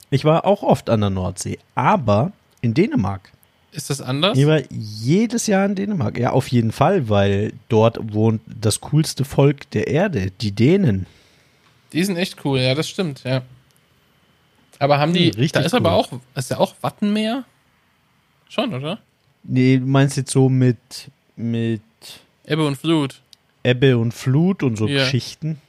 [0.10, 2.32] Ich war auch oft an der Nordsee, aber
[2.62, 3.32] in Dänemark.
[3.72, 4.38] Ist das anders?
[4.38, 6.18] Ich war jedes Jahr in Dänemark.
[6.18, 11.06] Ja, auf jeden Fall, weil dort wohnt das coolste Volk der Erde, die Dänen.
[11.93, 13.43] Die sind echt cool, ja, das stimmt, ja.
[14.80, 15.95] Aber haben die, richtig da ist aber cool.
[15.95, 17.43] auch, ist ja auch Wattenmeer?
[18.47, 19.00] Schon, oder?
[19.43, 20.78] Nee, du meinst jetzt so mit,
[21.36, 21.82] mit
[22.45, 23.22] Ebbe und Flut.
[23.64, 25.03] Ebbe und Flut und so Ja.
[25.03, 25.60] Geschichten.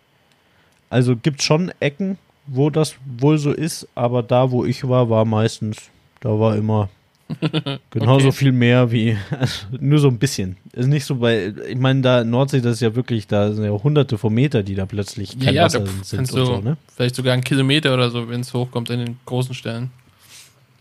[0.89, 5.25] Also gibt schon Ecken, wo das wohl so ist, aber da, wo ich war, war
[5.25, 5.77] meistens,
[6.21, 6.89] da war immer
[7.91, 8.37] genauso Okay.
[8.37, 10.57] viel mehr wie, also nur so ein bisschen.
[10.73, 13.71] Ist nicht so bei, ich meine, da Nordsee, das ist ja wirklich, da sind ja
[13.71, 16.77] hunderte von Meter, die da plötzlich Ja, kein ja, Wasser da sind du so, ne?
[16.97, 19.91] vielleicht sogar einen Kilometer oder so, wenn es hochkommt in den großen Stellen.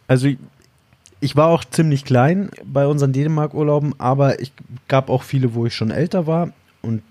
[0.07, 0.37] Also ich,
[1.21, 4.51] ich war auch ziemlich klein bei unseren Dänemark-Urlauben, aber ich
[4.87, 6.51] gab auch viele, wo ich schon älter war
[6.81, 7.01] und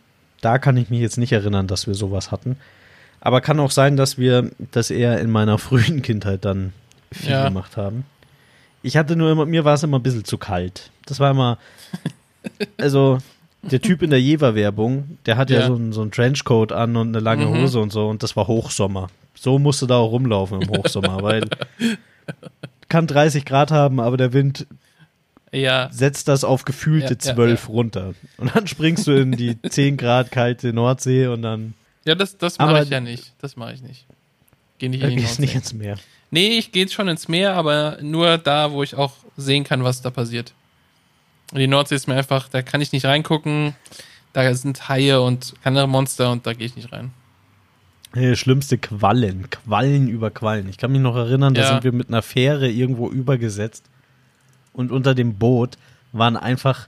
[0.40, 2.56] da kann ich mich jetzt nicht erinnern, dass wir sowas hatten.
[3.20, 6.72] Aber kann auch sein, dass wir das eher in meiner frühen Kindheit dann
[7.12, 7.48] viel Ja.
[7.48, 8.04] gemacht haben.
[8.82, 10.90] Ich hatte nur immer, mir war es immer ein bisschen zu kalt.
[11.06, 11.58] Das war immer,
[12.78, 13.18] also
[13.62, 15.66] der Typ in der Jever-Werbung, der hat ja, Ja.
[15.66, 17.62] so einen so einen Trenchcoat an und eine lange Mhm.
[17.62, 19.08] Hose und so und das war Hochsommer.
[19.34, 21.44] So musste da auch rumlaufen im Hochsommer, weil
[22.88, 24.66] kann 30 Grad haben, aber der Wind
[25.52, 28.14] Ja, setzt das auf Ja, gefühlte ja, 12 runter.
[28.36, 31.74] Und dann springst du in die 10 Grad kalte Nordsee und dann
[32.04, 33.32] ja, das, das mache ich ja nicht.
[33.40, 34.06] Das mache ich nicht.
[34.78, 35.58] Geh nicht in die gehst nicht Nordsee.
[35.58, 35.96] ins Meer.
[36.30, 40.00] Nee, ich gehe schon ins Meer, aber nur da, wo ich auch sehen kann, was
[40.02, 40.52] da passiert.
[41.52, 43.74] Und die Nordsee ist mir einfach, da kann ich nicht reingucken.
[44.34, 47.10] Da sind Haie und andere Monster und da gehe ich nicht rein.
[48.14, 49.48] Äh, schlimmste Quallen.
[49.50, 50.68] Quallen über Quallen.
[50.68, 51.68] Ich kann mich noch erinnern, da Ja.
[51.68, 53.84] sind wir mit einer Fähre irgendwo übergesetzt.
[54.78, 55.76] Und unter dem Boot
[56.12, 56.86] waren einfach,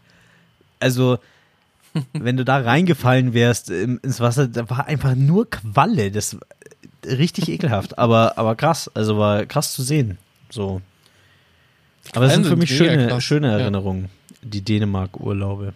[0.78, 1.18] also,
[2.12, 6.12] wenn du da reingefallen wärst ins Wasser, da war einfach nur Qualle.
[6.12, 6.36] Das
[7.05, 8.88] richtig ekelhaft, aber, aber krass.
[8.95, 10.18] Also war krass zu sehen.
[10.51, 10.80] So.
[12.14, 14.36] Aber es sind für mich schöne, schöne Erinnerungen, ja.
[14.43, 15.74] die Dänemark-Urlaube.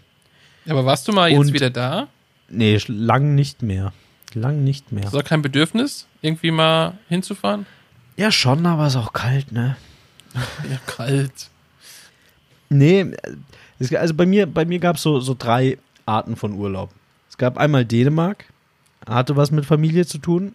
[0.68, 2.06] Aber warst du mal jetzt Und wieder da?
[2.48, 3.92] Nee, lang nicht mehr.
[4.34, 5.02] Lang nicht mehr.
[5.02, 7.66] Ist da kein Bedürfnis, irgendwie mal hinzufahren?
[8.16, 9.76] Ja, schon, aber es ist auch kalt, ne?
[10.70, 11.50] ja, kalt.
[12.74, 13.06] Nee,
[13.96, 16.90] also bei mir, bei mir gab es so, so drei Arten von Urlaub.
[17.28, 18.44] Es gab einmal Dänemark,
[19.08, 20.54] hatte was mit Familie zu tun.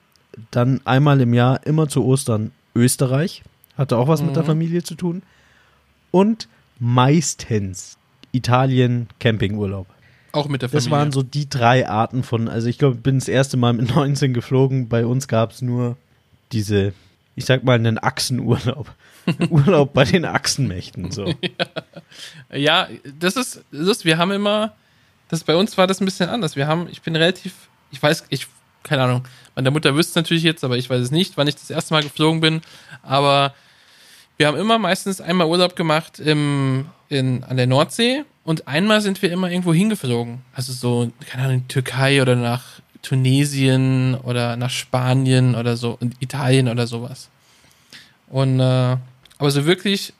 [0.52, 3.44] Dann einmal im Jahr, immer zu Ostern, Österreich,
[3.78, 4.28] hatte auch was mhm.
[4.28, 4.48] mit der mhm.
[4.48, 5.24] Familie zu tun.
[6.12, 6.48] Und
[6.80, 7.98] meistens
[8.32, 9.88] Italien, Campingurlaub.
[10.32, 10.90] Auch mit der Familie.
[10.90, 13.74] Das waren so die drei Arten von, also ich glaube, ich bin das erste Mal
[13.74, 14.88] mit 19 geflogen.
[14.88, 15.98] Bei uns gab es nur
[16.52, 16.94] diese,
[17.40, 18.94] ich sag mal, einen Achsenurlaub.
[19.50, 21.10] Urlaub bei den Achsenmächten.
[21.10, 21.26] So.
[22.52, 22.58] Ja.
[22.58, 22.88] ja,
[23.18, 24.76] das ist, das ist, wir haben immer,
[25.30, 26.58] das bei uns war das ein bisschen anders.
[26.58, 27.54] Wir haben, ich bin relativ,
[27.92, 28.48] ich weiß, ich,
[28.84, 29.26] keine Ahnung,
[29.56, 32.04] meine Mutter wüsste natürlich jetzt, aber ich weiß es nicht, wann ich das erste Mal
[32.04, 32.62] geflogen bin.
[33.04, 33.54] Aber
[34.36, 39.22] wir haben immer meistens einmal Urlaub gemacht im, in, an der Nordsee und einmal sind
[39.22, 40.42] wir immer irgendwo hingeflogen.
[40.54, 46.88] Also so, keine Ahnung, Türkei oder nach Tunesien oder nach Spanien oder so, Italien oder
[46.88, 47.30] sowas.
[48.28, 48.98] Und äh,
[49.38, 50.14] aber so wirklich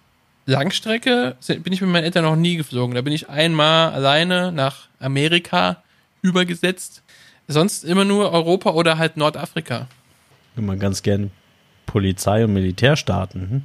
[0.46, 2.96] Langstrecke bin ich mit meinen Eltern noch nie geflogen.
[2.96, 5.84] Da bin ich einmal alleine nach Amerika
[6.22, 7.04] übergesetzt.
[7.48, 9.88] Sonst immer nur Europa oder halt Nordafrika.
[10.56, 11.32] Immer ganz gern
[11.86, 13.50] Polizei- und Militärstaaten.
[13.50, 13.64] Hm?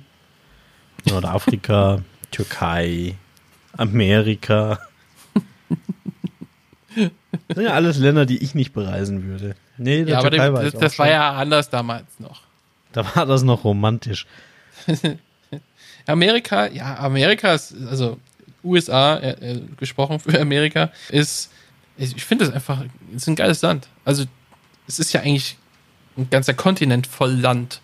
[1.06, 3.14] Nordafrika, Türkei,
[3.76, 4.78] Amerika.
[6.94, 9.56] Das sind ja alles Länder, die ich nicht bereisen würde.
[9.78, 12.42] Nee, ja, aber war das, das war ja anders damals noch.
[12.92, 14.26] Da war das noch romantisch.
[16.06, 18.18] Amerika, ja, Amerika ist, also
[18.62, 21.50] USA äh, äh, gesprochen für Amerika, ist,
[21.96, 22.84] ich finde das einfach,
[23.14, 23.88] ist ein geiles Land.
[24.04, 24.24] Also,
[24.86, 25.56] es ist ja eigentlich
[26.16, 27.80] ein ganzer Kontinent voll Land.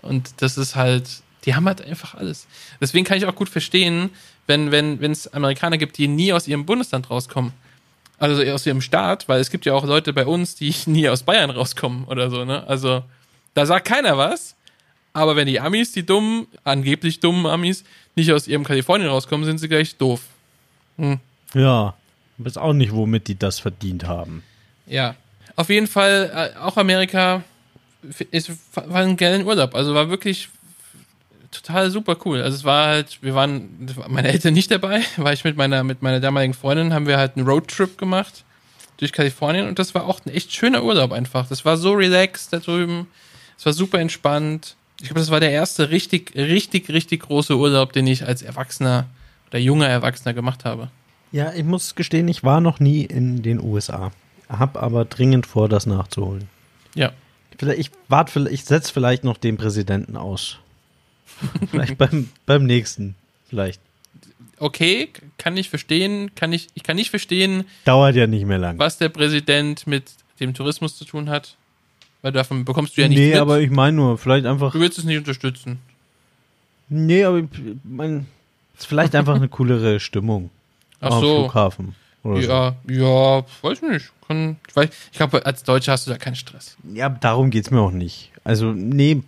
[0.00, 2.46] Und das ist halt, die haben halt einfach alles.
[2.80, 4.10] Deswegen kann ich auch gut verstehen,
[4.46, 7.52] wenn wenn wenn es Amerikaner gibt, die nie aus ihrem Bundesland rauskommen.
[8.22, 11.24] Also aus ihrem Staat, weil es gibt ja auch Leute bei uns, die nie aus
[11.24, 12.64] Bayern rauskommen oder so, ne?
[12.68, 13.02] Also
[13.54, 14.54] da sagt keiner was.
[15.12, 17.82] Aber wenn die Amis, die dummen, angeblich dummen Amis,
[18.14, 20.20] nicht aus ihrem Kalifornien rauskommen, sind sie gleich doof.
[20.98, 21.18] Hm.
[21.52, 21.94] Ja,
[22.38, 24.44] weiß auch nicht, womit die das verdient haben.
[24.86, 25.16] Ja,
[25.56, 27.42] auf jeden Fall, äh, auch Amerika
[28.30, 29.74] ist, war ein geiler Urlaub.
[29.74, 30.48] Also war wirklich
[31.52, 32.42] total super cool.
[32.42, 36.02] Also es war halt, wir waren, meine Eltern nicht dabei, war ich mit meiner, mit
[36.02, 38.44] meiner damaligen Freundin, haben wir halt einen Roadtrip gemacht
[38.96, 41.48] durch Kalifornien und das war auch ein echt schöner Urlaub einfach.
[41.48, 43.08] Das war so relaxed da drüben.
[43.58, 47.92] Es war super entspannt ich glaube, das war der erste richtig, richtig, richtig große Urlaub,
[47.92, 49.06] den ich als Erwachsener
[49.48, 50.90] oder junger Erwachsener gemacht habe.
[51.32, 54.12] Ja, ich muss gestehen, ich war noch nie in den USA.
[54.48, 56.48] Hab aber dringend vor, das nachzuholen.
[56.94, 57.10] Ja.
[57.58, 60.58] Vielleicht, ich warte, ich setze vielleicht noch den Präsidenten aus.
[61.70, 63.14] vielleicht beim, beim nächsten.
[63.48, 63.80] Vielleicht.
[64.58, 67.64] Okay, kann ich verstehen, kann ich, ich kann nicht verstehen.
[67.84, 68.78] Dauert ja nicht mehr lang.
[68.78, 70.04] Was der Präsident mit
[70.40, 71.56] dem Tourismus zu tun hat.
[72.22, 73.40] Weil davon bekommst du ja nichts nee, mit.
[73.40, 74.72] aber ich meine nur, vielleicht einfach.
[74.72, 75.80] Du willst es nicht unterstützen.
[76.88, 77.48] Nee, aber ich
[77.82, 78.26] meine,
[78.78, 80.50] ist vielleicht einfach eine coolere Stimmung.
[81.00, 81.36] Ach am so.
[81.40, 81.94] Flughafen.
[82.24, 82.92] ja, so.
[82.92, 84.12] ja, weiß nicht.
[84.28, 86.76] Kann, ich ich glaube, als Deutscher hast du da keinen Stress.
[86.94, 88.30] Ja, darum geht es mir auch nicht.
[88.44, 89.22] Also, nee.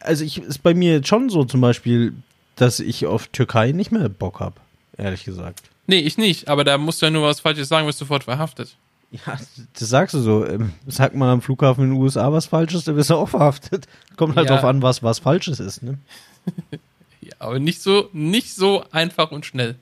[0.00, 2.14] Also, ich ist bei mir jetzt schon so zum Beispiel,
[2.56, 4.56] dass ich auf Türkei nicht mehr Bock habe,
[4.96, 5.62] ehrlich gesagt.
[5.86, 8.24] Nee, ich nicht, aber da musst du ja nur was Falsches sagen, wirst du sofort
[8.24, 8.76] verhaftet.
[9.10, 9.38] Ja,
[9.78, 10.46] das sagst du so.
[10.46, 13.86] Ähm, sagt man am Flughafen in den USA was Falsches, dann wirst du auch verhaftet.
[14.16, 14.56] Kommt halt ja.
[14.56, 15.98] drauf an, was was Falsches ist, ne?
[17.20, 19.76] ja, aber nicht so, nicht so einfach und schnell.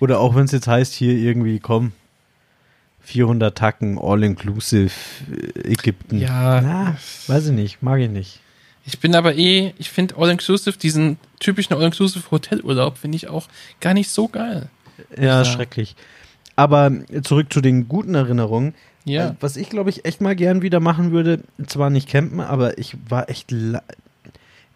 [0.00, 1.92] Oder auch wenn es jetzt heißt, hier irgendwie, komm,
[3.02, 4.92] 400 Tacken, all-inclusive,
[5.30, 6.18] äh, Ägypten.
[6.18, 6.60] Ja.
[6.60, 6.96] Na,
[7.28, 8.40] weiß ich nicht, mag ich nicht.
[8.84, 13.46] Ich bin aber eh, ich finde All-Inclusive, diesen typischen All-Inclusive Hotelurlaub, finde ich auch
[13.80, 14.68] gar nicht so geil.
[15.16, 15.94] Ja, schrecklich.
[16.56, 16.90] Aber
[17.22, 18.74] zurück zu den guten Erinnerungen.
[19.04, 19.28] Ja.
[19.28, 22.78] Äh, was ich, glaube ich, echt mal gern wieder machen würde, zwar nicht campen, aber
[22.78, 23.52] ich war echt.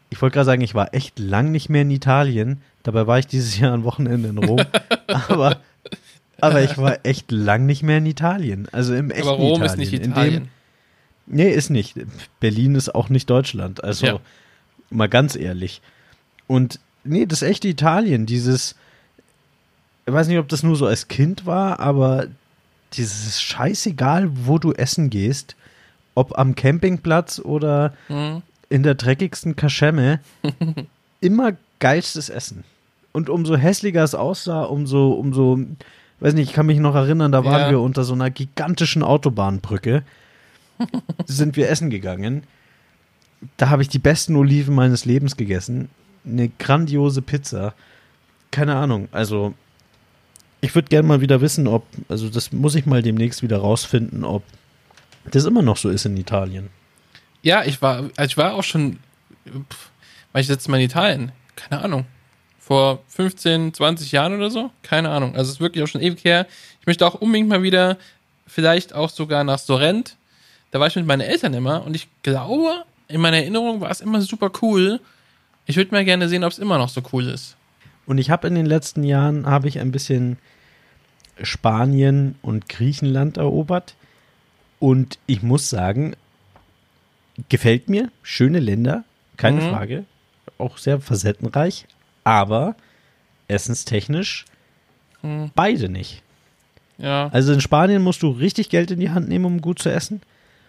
[0.09, 2.63] Ich wollte gerade sagen, ich war echt lang nicht mehr in Italien.
[2.83, 4.61] Dabei war ich dieses Jahr ein Wochenende in Rom.
[5.29, 5.61] aber,
[6.41, 8.69] aber ich war echt lang nicht mehr in Italien.
[8.73, 9.67] Also im echten aber Rom Italien.
[9.67, 10.49] ist nicht Italien.
[11.27, 11.97] Nee, ist nicht.
[12.41, 13.83] Berlin ist auch nicht Deutschland.
[13.83, 14.21] Also ja.
[14.91, 15.81] mal ganz ehrlich.
[16.47, 18.77] Und nee, das echte Italien, dieses
[20.07, 22.27] ich weiß nicht, ob das nur so als Kind war, aber
[22.93, 25.57] dieses scheißegal, wo du essen gehst,
[26.15, 28.43] ob am Campingplatz oder mhm.
[28.69, 30.21] in der dreckigsten Kaschemme,
[31.21, 32.63] immer geilstes Essen.
[33.13, 35.59] Und umso hässlicher es aussah, umso, umso,
[36.21, 37.71] weiß nicht, ich kann mich noch erinnern, da waren ja.
[37.71, 40.05] wir unter so einer gigantischen Autobahnbrücke,
[41.27, 42.45] sind wir essen gegangen.
[43.57, 45.89] Da habe ich die besten Oliven meines Lebens gegessen.
[46.25, 47.75] eine grandiose Pizza.
[48.51, 49.55] Keine Ahnung, also
[50.61, 54.25] ich würde gerne mal wieder wissen, ob, also das muss ich mal demnächst wieder rausfinden,
[54.25, 54.43] ob
[55.31, 56.71] das immer noch so ist in Italien.
[57.43, 58.99] Ja, ich war, also ich war auch schon,
[59.47, 59.91] pff,
[60.33, 61.33] war ich letztes Mal in Italien?
[61.55, 62.07] Keine Ahnung.
[62.59, 64.71] Vor 15, 20 Jahren oder so?
[64.83, 65.37] Keine Ahnung.
[65.37, 66.47] Also es ist wirklich auch schon ewig her.
[66.81, 67.97] Ich möchte auch unbedingt mal wieder,
[68.47, 70.17] vielleicht auch sogar nach Sorrent.
[70.71, 74.01] Da war ich mit meinen Eltern immer und ich glaube, in meiner Erinnerung war es
[74.01, 75.01] immer super cool.
[75.67, 77.57] Ich würde mal gerne sehen, ob es immer noch so cool ist.
[78.07, 80.39] Und ich habe in den letzten Jahren habe ich ein bisschen
[81.43, 83.95] Spanien und Griechenland erobert.
[84.79, 86.15] Und ich muss sagen,
[87.49, 88.11] gefällt mir.
[88.23, 89.05] Schöne Länder,
[89.37, 89.71] keine mhm.
[89.71, 90.05] Frage.
[90.59, 91.87] Auch sehr facettenreich.
[92.25, 92.77] Aber
[93.49, 94.45] essenstechnisch
[95.23, 95.51] mhm.
[95.55, 96.23] beide nicht.
[96.99, 97.29] Ja.
[97.29, 100.23] Also in Spanien musst du richtig Geld in die Hand nehmen, um gut zu essen.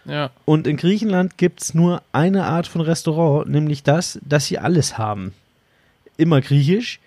[0.08, 0.30] Ja.
[0.44, 4.96] Und in Griechenland gibt es nur eine Art von Restaurant, nämlich das, dass sie alles
[4.98, 5.34] haben.
[6.16, 6.98] Immer griechisch,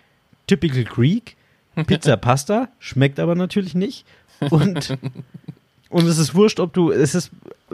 [0.47, 1.35] typical Greek,
[1.87, 4.05] Pizza, Pasta, schmeckt aber natürlich nicht.
[4.49, 4.97] Und,
[5.89, 7.31] und es ist wurscht, ob du, es ist,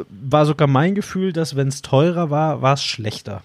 [0.10, 3.44] war sogar mein Gefühl, dass wenn es teurer war, war es schlechter.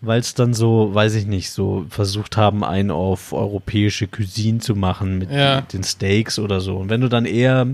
[0.00, 4.76] Weil es dann so, weiß ich nicht, so versucht haben, einen auf europäische Cuisine zu
[4.76, 5.62] machen mit ja.
[5.62, 6.76] den Steaks oder so.
[6.76, 7.66] Und wenn du dann eher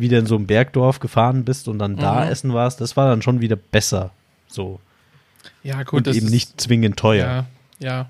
[0.00, 2.30] wieder in so ein Bergdorf gefahren bist und dann da Mhm.
[2.32, 4.10] essen warst, das war dann schon wieder besser.
[4.48, 4.80] So.
[5.62, 6.06] Ja, gut.
[6.08, 7.46] und eben ist- nicht zwingend teuer.
[7.78, 8.08] Ja, ja.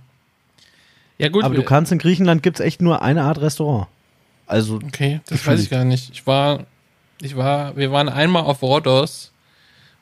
[1.18, 1.44] Ja, gut.
[1.44, 3.88] Aber du kannst in Griechenland gibt es echt nur eine Art Restaurant.
[4.46, 6.10] Also, Okay, das weiß ich gar nicht.
[6.12, 6.66] Ich war,
[7.20, 9.30] ich war, wir waren einmal auf Rhodos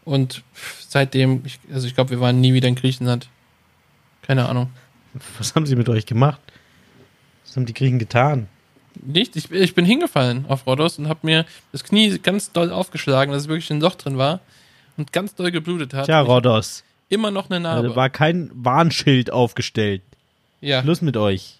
[0.05, 0.43] und
[0.89, 3.29] seitdem, ich, also ich glaube, wir waren nie wieder in Griechenland.
[4.23, 4.71] Keine Ahnung.
[5.39, 6.41] was haben sie mit euch gemacht?
[7.47, 8.47] Was haben die Griechen getan?
[9.03, 13.33] Nicht, ich, ich bin hingefallen auf Rhodos und habe mir das Knie ganz doll aufgeschlagen,
[13.33, 14.41] dass es wirklich ein Loch drin war
[14.97, 16.07] und ganz doll geblutet hat.
[16.07, 16.85] Tja, ich Rhodos.
[17.09, 17.89] immer noch eine Narbe.
[17.89, 20.03] Da war kein Warnschild aufgestellt.
[20.61, 21.57] ja, Schluss mit euch.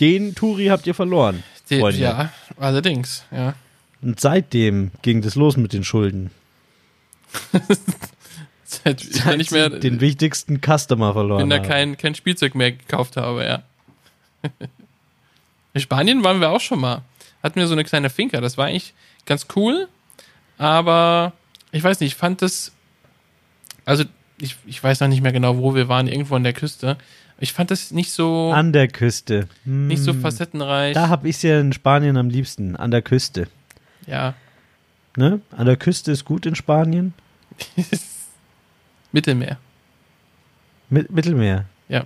[0.00, 2.00] Den Turi habt ihr verloren, die, Freunde.
[2.00, 3.54] ja, allerdings, ja.
[4.02, 6.30] Und seitdem ging das los mit den Schulden.
[8.64, 11.48] Seit ich da nicht mehr, den wichtigsten Customer verloren.
[11.48, 13.62] bin da kein, kein Spielzeug mehr gekauft habe, ja.
[15.74, 17.02] In Spanien waren wir auch schon mal.
[17.42, 18.40] Hatten wir so eine kleine Finca.
[18.40, 18.94] Das war eigentlich
[19.26, 19.88] ganz cool.
[20.56, 21.32] Aber
[21.72, 22.72] ich weiß nicht, ich fand das.
[23.84, 24.04] Also,
[24.38, 26.96] ich, ich weiß noch nicht mehr genau, wo wir waren, irgendwo an der Küste.
[27.38, 29.48] Ich fand das nicht so, An der Küste.
[29.64, 30.94] Hm, nicht so facettenreich.
[30.94, 32.76] Da hab ich's ja in Spanien am liebsten.
[32.76, 33.48] An der Küste.
[34.06, 34.34] ja,
[35.16, 35.40] Ne?
[35.56, 37.14] An der Küste ist gut in Spanien.
[39.12, 39.58] Mittelmeer.
[40.90, 41.66] Mit Mittelmeer.
[41.88, 42.04] Ja.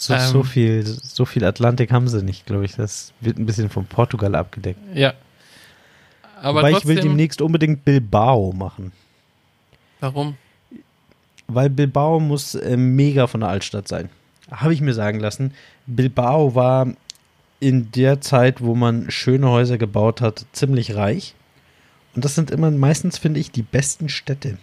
[0.00, 0.20] So, Ähm.
[0.20, 2.74] so, viel, so viel Atlantik haben sie nicht, glaube ich.
[2.74, 4.80] Das wird ein bisschen von Portugal abgedeckt.
[4.94, 5.12] Ja.
[6.40, 8.92] Aber Wobei trotzdem, ich will demnächst unbedingt Bilbao machen.
[10.00, 10.36] warum?
[11.48, 14.08] Weil Bilbao muss äh, mega von der Altstadt sein.
[14.50, 15.52] Habe ich mir sagen lassen.
[15.86, 16.86] Bilbao war
[17.58, 21.34] in der Zeit, wo man schöne Häuser gebaut hat, ziemlich reich.
[22.14, 24.56] Und das sind immer meistens, finde ich, die besten Städte,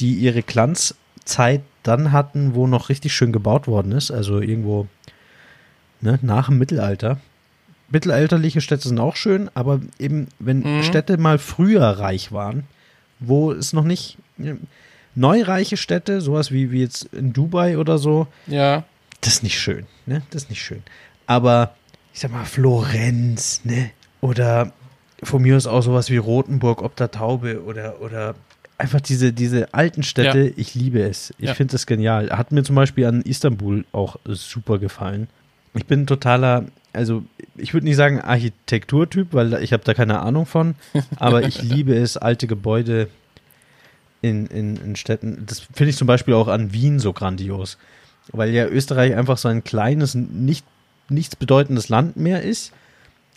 [0.00, 4.10] die ihre Glanzzeit dann hatten, wo noch richtig schön gebaut worden ist.
[4.10, 4.86] Also irgendwo
[6.00, 7.18] ne, nach dem Mittelalter.
[7.88, 10.82] Mittelalterliche Städte sind auch schön, aber eben, wenn Mhm.
[10.82, 12.64] Städte mal früher reich waren,
[13.20, 14.18] wo es noch nicht
[15.14, 18.84] neureiche Städte, sowas wie, wie jetzt in Dubai oder so, Ja,
[19.20, 20.22] das ist nicht schön, ne?
[20.30, 20.82] Das ist nicht schön.
[21.26, 21.74] Aber
[22.12, 23.90] ich sag mal Florenz, ne?
[24.20, 24.72] Oder
[25.22, 28.34] von mir aus auch sowas wie Rothenburg ob der Taube oder oder
[28.78, 31.32] einfach diese diese alten Städte, ich liebe es.
[31.38, 31.54] Ich Ja.
[31.54, 32.30] finde das genial.
[32.30, 35.28] Hat mir zum Beispiel an Istanbul auch super gefallen.
[35.74, 37.22] Ich bin ein totaler, also
[37.56, 40.74] ich würde nicht sagen Architekturtyp, weil ich habe da keine Ahnung von,
[41.16, 43.08] aber ich liebe es, alte Gebäude
[44.22, 45.44] in, in, in Städten.
[45.46, 47.78] Das finde ich zum Beispiel auch an Wien so grandios.
[48.32, 50.64] Weil ja Österreich einfach so ein kleines, nicht,
[51.08, 52.72] nichts bedeutendes Land mehr ist.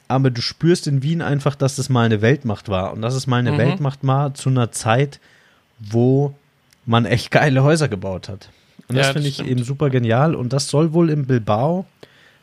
[0.10, 2.92] Aber du spürst in Wien einfach, dass das mal eine Weltmacht war.
[2.94, 3.58] Und dass es mal eine Mhm.
[3.60, 5.20] Weltmacht war zu einer Zeit,
[5.80, 6.34] wo
[6.86, 8.50] man echt geile Häuser gebaut hat.
[8.90, 9.50] Und Ja, das finde ich stimmt.
[9.50, 10.36] eben super genial.
[10.36, 11.86] Und das soll wohl in Bilbao,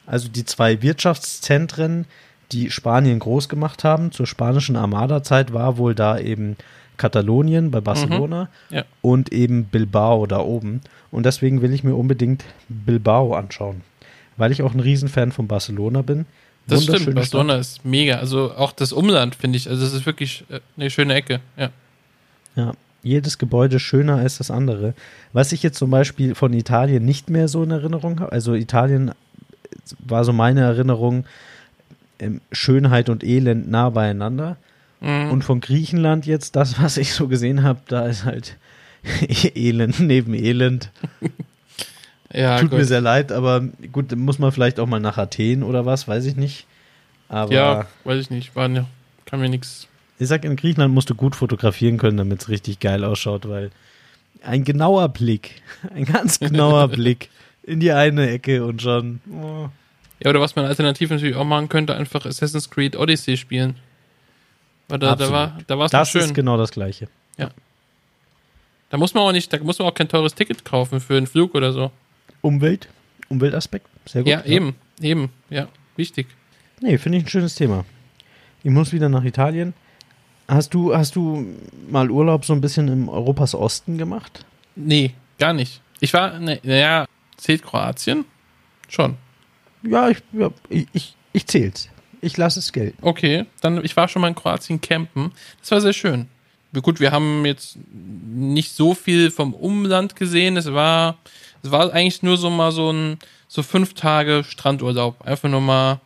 [0.07, 2.07] also die zwei Wirtschaftszentren,
[2.53, 6.57] die Spanien groß gemacht haben, zur spanischen Armada-Zeit war wohl da eben
[6.97, 8.85] Katalonien bei Barcelona Ja.
[9.03, 10.81] und eben Bilbao da oben.
[11.11, 13.81] Und deswegen will ich mir unbedingt Bilbao anschauen.
[14.37, 16.27] Weil ich auch ein Riesenfan von Barcelona bin.
[16.67, 17.15] Das stimmt.
[17.15, 18.17] Barcelona ist mega.
[18.17, 19.69] Also auch das Umland, finde ich.
[19.69, 21.41] Also es ist wirklich äh, eine schöne Ecke.
[21.57, 21.71] Ja.
[22.57, 24.95] Ja, jedes Gebäude schöner als das andere.
[25.33, 29.13] Was ich jetzt zum Beispiel von Italien nicht mehr so in Erinnerung habe, also Italien
[30.01, 31.25] war so meine Erinnerung,
[32.19, 34.57] ähm, Schönheit und Elend nah beieinander.
[35.01, 35.31] Mhm.
[35.31, 38.57] Und von Griechenland jetzt, das, was ich so gesehen habe, da ist halt
[39.55, 40.91] Elend neben Elend.
[42.37, 42.79] Ja, Tut gut.
[42.81, 43.63] mir sehr leid, aber
[43.93, 46.67] gut, muss man vielleicht auch mal nach Athen oder was, weiß ich nicht.
[47.29, 48.55] Aber ja, weiß ich nicht.
[48.55, 48.85] War, ne,
[49.25, 49.89] kann mir nichts.
[50.19, 53.71] Ich sag, in Griechenland musst du gut fotografieren können, damit es richtig geil ausschaut, weil
[54.43, 55.63] ein genauer Blick,
[55.95, 57.31] ein ganz genauer Blick
[57.63, 59.21] in die eine Ecke und schon.
[59.33, 59.69] Oh.
[60.23, 63.77] Ja, oder was man alternativ natürlich auch machen könnte, einfach Assassin's Creed Odyssey spielen.
[64.89, 66.21] Weil da, da war da war's Das schön.
[66.21, 67.09] ist genau das gleiche.
[67.39, 67.49] Ja.
[68.91, 71.27] Da muss man auch nicht, da muss man auch kein teures Ticket kaufen für einen
[71.27, 71.91] Flug oder so.
[72.41, 72.89] Umwelt,
[73.29, 74.31] Umweltaspekt, sehr gut.
[74.31, 74.47] Ja, ja.
[74.47, 76.27] eben, eben, ja, wichtig.
[76.81, 77.85] Nee, finde ich ein schönes Thema.
[78.63, 79.75] Ich muss wieder nach Italien.
[80.49, 81.47] Hast du, hast du
[81.89, 84.45] mal Urlaub so ein bisschen im Europas Osten gemacht?
[84.77, 85.81] Nee, gar nicht.
[86.01, 87.07] Ich war, ne, naja,
[87.37, 88.25] zählt Kroatien?
[88.89, 89.17] Schon.
[89.83, 91.89] Ja, ich, ja, ich, ich, ich zähl's.
[92.21, 92.99] Ich lasse es gelten.
[93.03, 95.33] Okay, dann, ich war schon mal in Kroatien campen.
[95.61, 96.29] Das war sehr schön.
[96.83, 100.57] Gut, wir haben jetzt nicht so viel vom Umland gesehen.
[100.57, 101.19] Es war,
[101.63, 105.23] es war eigentlich nur so mal so ein, so fünf Tage Strandurlaub.
[105.27, 106.01] Einfach nur mal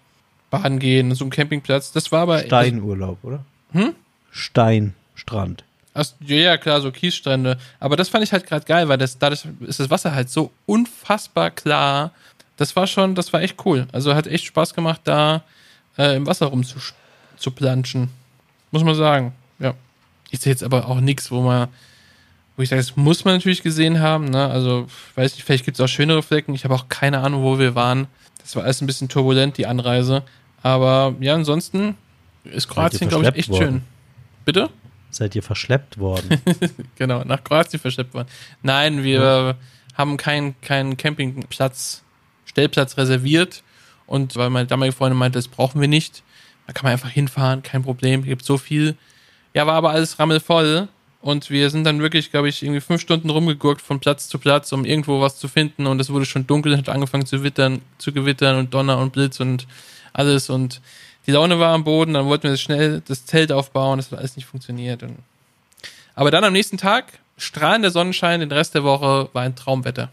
[0.50, 1.92] baden gehen, so ein Campingplatz.
[1.92, 2.40] Das war aber.
[2.40, 3.44] Steinurlaub, oder?
[3.72, 3.94] Hm?
[4.30, 5.64] Steinstrand.
[5.92, 7.58] Also, ja, klar, so Kiesstrände.
[7.80, 10.52] Aber das fand ich halt gerade geil, weil das, dadurch ist das Wasser halt so
[10.66, 12.12] unfassbar klar.
[12.56, 13.86] Das war schon, das war echt cool.
[13.92, 15.42] Also hat echt Spaß gemacht, da
[15.98, 16.78] äh, im Wasser rum zu,
[17.36, 18.10] zu planschen.
[18.70, 19.32] Muss man sagen.
[19.58, 19.74] Ja.
[20.30, 21.68] Ist jetzt aber auch nichts, wo man,
[22.60, 24.26] wo ich sage, das muss man natürlich gesehen haben.
[24.26, 24.46] Ne?
[24.46, 26.54] Also, weiß nicht, vielleicht gibt es auch schönere Flecken.
[26.54, 28.06] Ich habe auch keine Ahnung, wo wir waren.
[28.36, 30.24] Das war alles ein bisschen turbulent, die Anreise.
[30.62, 31.96] Aber ja, ansonsten
[32.44, 33.64] ist Kroatien, glaube ich, echt worden?
[33.64, 33.82] schön.
[34.44, 34.68] Bitte?
[35.08, 36.38] Seid ihr verschleppt worden?
[36.96, 38.28] genau, nach Kroatien verschleppt worden.
[38.62, 39.54] Nein, wir ja.
[39.94, 42.02] haben keinen kein Campingplatz,
[42.44, 43.62] Stellplatz reserviert.
[44.06, 46.22] Und weil meine damalige Freundin meinte, das brauchen wir nicht.
[46.66, 48.96] Da kann man einfach hinfahren, kein Problem, gibt so viel.
[49.54, 50.88] Ja, war aber alles rammelvoll.
[51.22, 54.72] Und wir sind dann wirklich, glaube ich, irgendwie fünf Stunden rumgegurkt von Platz zu Platz,
[54.72, 55.86] um irgendwo was zu finden.
[55.86, 59.38] Und es wurde schon dunkel, hat angefangen zu wittern, zu gewittern und Donner und Blitz
[59.38, 59.66] und
[60.14, 60.48] alles.
[60.48, 60.80] Und
[61.26, 64.36] die Laune war am Boden, dann wollten wir schnell das Zelt aufbauen, das hat alles
[64.36, 65.02] nicht funktioniert.
[65.02, 65.18] Und
[66.14, 70.10] aber dann am nächsten Tag, strahlender Sonnenschein, den Rest der Woche war ein Traumwetter.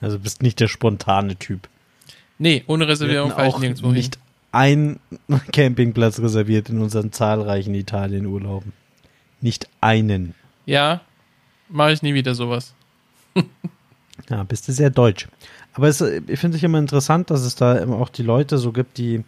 [0.00, 1.68] Also bist nicht der spontane Typ.
[2.38, 4.18] Nee, ohne Reservierung fahre ich nirgendwo nicht
[4.54, 5.00] ein
[5.52, 8.72] Campingplatz reserviert in unseren zahlreichen Italien-Urlauben.
[9.40, 10.34] Nicht einen.
[10.66, 11.00] Ja,
[11.68, 12.74] mache ich nie wieder sowas.
[14.30, 15.28] ja, bist du sehr deutsch.
[15.74, 18.72] Aber es, ich finde es immer interessant, dass es da immer auch die Leute so
[18.72, 19.24] gibt, die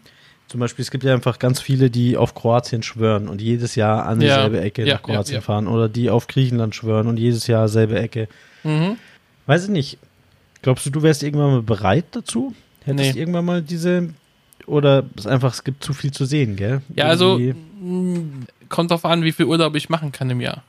[0.49, 4.07] zum Beispiel, es gibt ja einfach ganz viele, die auf Kroatien schwören und jedes Jahr
[4.07, 7.19] an dieselbe ja, Ecke ja, nach Kroatien ja, fahren oder die auf Griechenland schwören und
[7.19, 8.29] jedes Jahr selbe Ecke.
[8.63, 8.97] Mhm.
[9.47, 9.99] Weiß ich nicht.
[10.63, 12.55] Glaubst du, du wärst irgendwann mal bereit dazu?
[12.85, 13.21] Hättest nee.
[13.21, 14.11] irgendwann mal diese
[14.67, 16.81] oder es einfach, es gibt zu viel zu sehen, gell?
[16.95, 20.63] Ja, also mm, kommt drauf an, wie viel Urlaub ich machen kann im Jahr.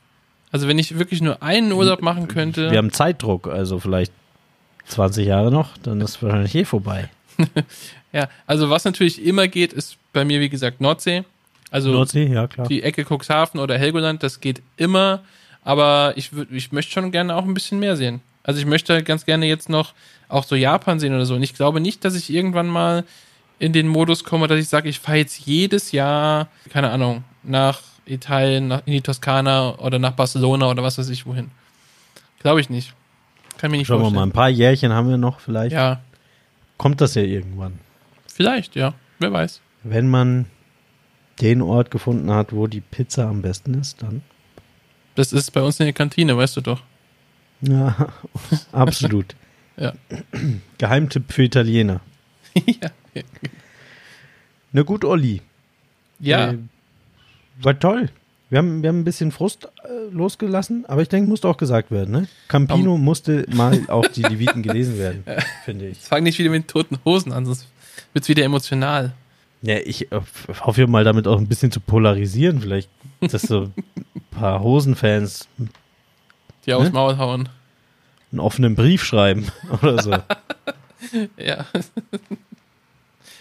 [0.50, 2.70] Also wenn ich wirklich nur einen Urlaub machen könnte.
[2.70, 4.12] Wir haben Zeitdruck, also vielleicht
[4.86, 7.08] 20 Jahre noch, dann ist wahrscheinlich eh vorbei.
[8.12, 11.24] ja, also was natürlich immer geht, ist bei mir, wie gesagt, Nordsee.
[11.70, 12.66] Also Nordsee, ja, klar.
[12.66, 15.20] die Ecke Cuxhaven oder Helgoland, das geht immer.
[15.62, 18.20] Aber ich, ich möchte schon gerne auch ein bisschen mehr sehen.
[18.42, 19.92] Also ich möchte ganz gerne jetzt noch
[20.28, 21.34] auch so Japan sehen oder so.
[21.34, 23.04] Und ich glaube nicht, dass ich irgendwann mal
[23.58, 27.82] in den Modus komme, dass ich sage, ich fahre jetzt jedes Jahr, keine Ahnung, nach
[28.08, 31.50] Italien, nach, in die Toskana oder nach Barcelona oder was weiß ich wohin.
[32.40, 32.94] Glaube ich nicht.
[33.58, 34.14] Kann mir nicht Schauen vorstellen.
[34.14, 35.72] wir mal, ein paar Jährchen haben wir noch vielleicht.
[35.72, 36.00] Ja,
[36.76, 37.78] kommt das ja irgendwann.
[38.26, 38.94] Vielleicht, ja.
[39.18, 39.60] Wer weiß.
[39.82, 40.46] Wenn man
[41.40, 44.22] den Ort gefunden hat, wo die Pizza am besten ist, dann.
[45.14, 46.82] Das ist bei uns in der Kantine, weißt du doch.
[47.60, 48.08] Ja,
[48.72, 49.34] absolut.
[49.76, 49.92] ja.
[50.78, 52.00] Geheimtipp für Italiener.
[52.54, 52.90] ja.
[54.72, 55.42] Na gut, Olli.
[56.20, 56.52] Ja.
[56.52, 56.58] Äh,
[57.62, 58.10] war toll.
[58.50, 61.90] Wir haben, wir haben ein bisschen Frust äh, losgelassen, aber ich denke, musste auch gesagt
[61.90, 62.10] werden.
[62.12, 62.28] Ne?
[62.48, 63.04] Campino um.
[63.04, 65.24] musste mal auf die Leviten gelesen werden,
[65.64, 65.98] finde ich.
[65.98, 67.66] Fang nicht wieder mit toten Hosen an, sonst
[68.14, 69.12] wird es wieder emotional.
[69.60, 70.20] Ja, ich äh,
[70.60, 72.60] hoffe mal damit auch ein bisschen zu polarisieren.
[72.60, 72.88] Vielleicht,
[73.20, 73.74] dass so ein
[74.30, 75.48] paar Hosenfans
[76.64, 76.92] die aufs ne?
[76.92, 77.48] Maul hauen.
[78.30, 79.46] Einen offenen Brief schreiben
[79.82, 80.12] oder so.
[81.36, 81.66] ja.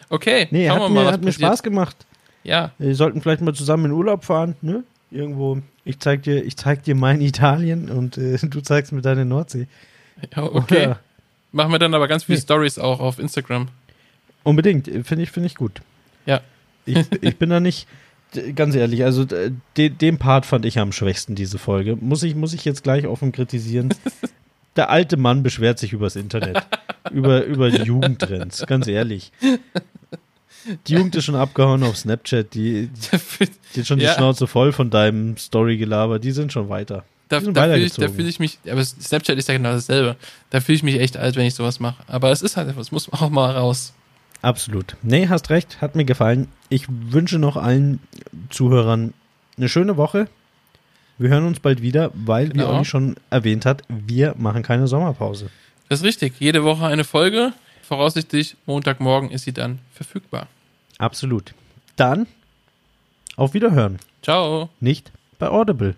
[0.09, 2.05] okay, nee, hat, mir, hat mir Spaß gemacht.
[2.47, 2.71] Ja.
[2.79, 4.83] Wir sollten vielleicht mal zusammen in Urlaub fahren, ne?
[5.11, 5.59] Irgendwo.
[5.83, 9.67] Ich zeig dir, ich zeig dir mein Italien und äh, du zeigst mir deine Nordsee.
[10.35, 10.87] Ja, okay.
[10.87, 10.99] Oder?
[11.51, 12.43] Machen wir dann aber ganz viele nee.
[12.43, 13.67] Stories auch auf Instagram.
[14.43, 15.81] Unbedingt, finde ich, finde ich gut.
[16.25, 16.41] Ja.
[16.85, 17.87] Ich, ich bin da nicht,
[18.55, 21.97] ganz ehrlich, also de, den Part fand ich am schwächsten, diese Folge.
[21.97, 23.93] Muss ich, muss ich jetzt gleich offen kritisieren.
[24.75, 26.65] Der alte Mann beschwert sich übers Internet.
[27.11, 29.31] über, über die Jugendtrends, ganz ehrlich.
[30.87, 32.53] Die Jugend ist schon abgehauen auf Snapchat.
[32.53, 32.89] Die,
[33.75, 34.13] die hat schon die ja.
[34.13, 36.19] Schnauze voll von deinem Story-Gelaber.
[36.19, 37.03] Die sind schon weiter.
[37.29, 40.15] da, da fühle ich, fühl ich mich, aber Snapchat ist ja genau dasselbe.
[40.49, 42.03] Da fühle ich mich echt alt, wenn ich sowas mache.
[42.07, 43.93] Aber es ist halt etwas, muss auch mal raus.
[44.41, 44.95] Absolut.
[45.01, 46.47] Nee, hast recht, hat mir gefallen.
[46.69, 47.99] Ich wünsche noch allen
[48.49, 49.13] Zuhörern
[49.57, 50.27] eine schöne Woche.
[51.17, 52.63] Wir hören uns bald wieder, weil, genau.
[52.63, 55.49] wie Olli schon erwähnt hat, wir machen keine Sommerpause.
[55.89, 56.35] Das ist richtig.
[56.39, 57.53] Jede Woche eine Folge.
[57.81, 60.47] Voraussichtlich Montagmorgen ist sie dann verfügbar.
[60.97, 61.53] Absolut.
[61.95, 62.27] Dann
[63.35, 63.99] auf Wiederhören.
[64.21, 64.69] Ciao.
[64.79, 65.95] Nicht bei Audible.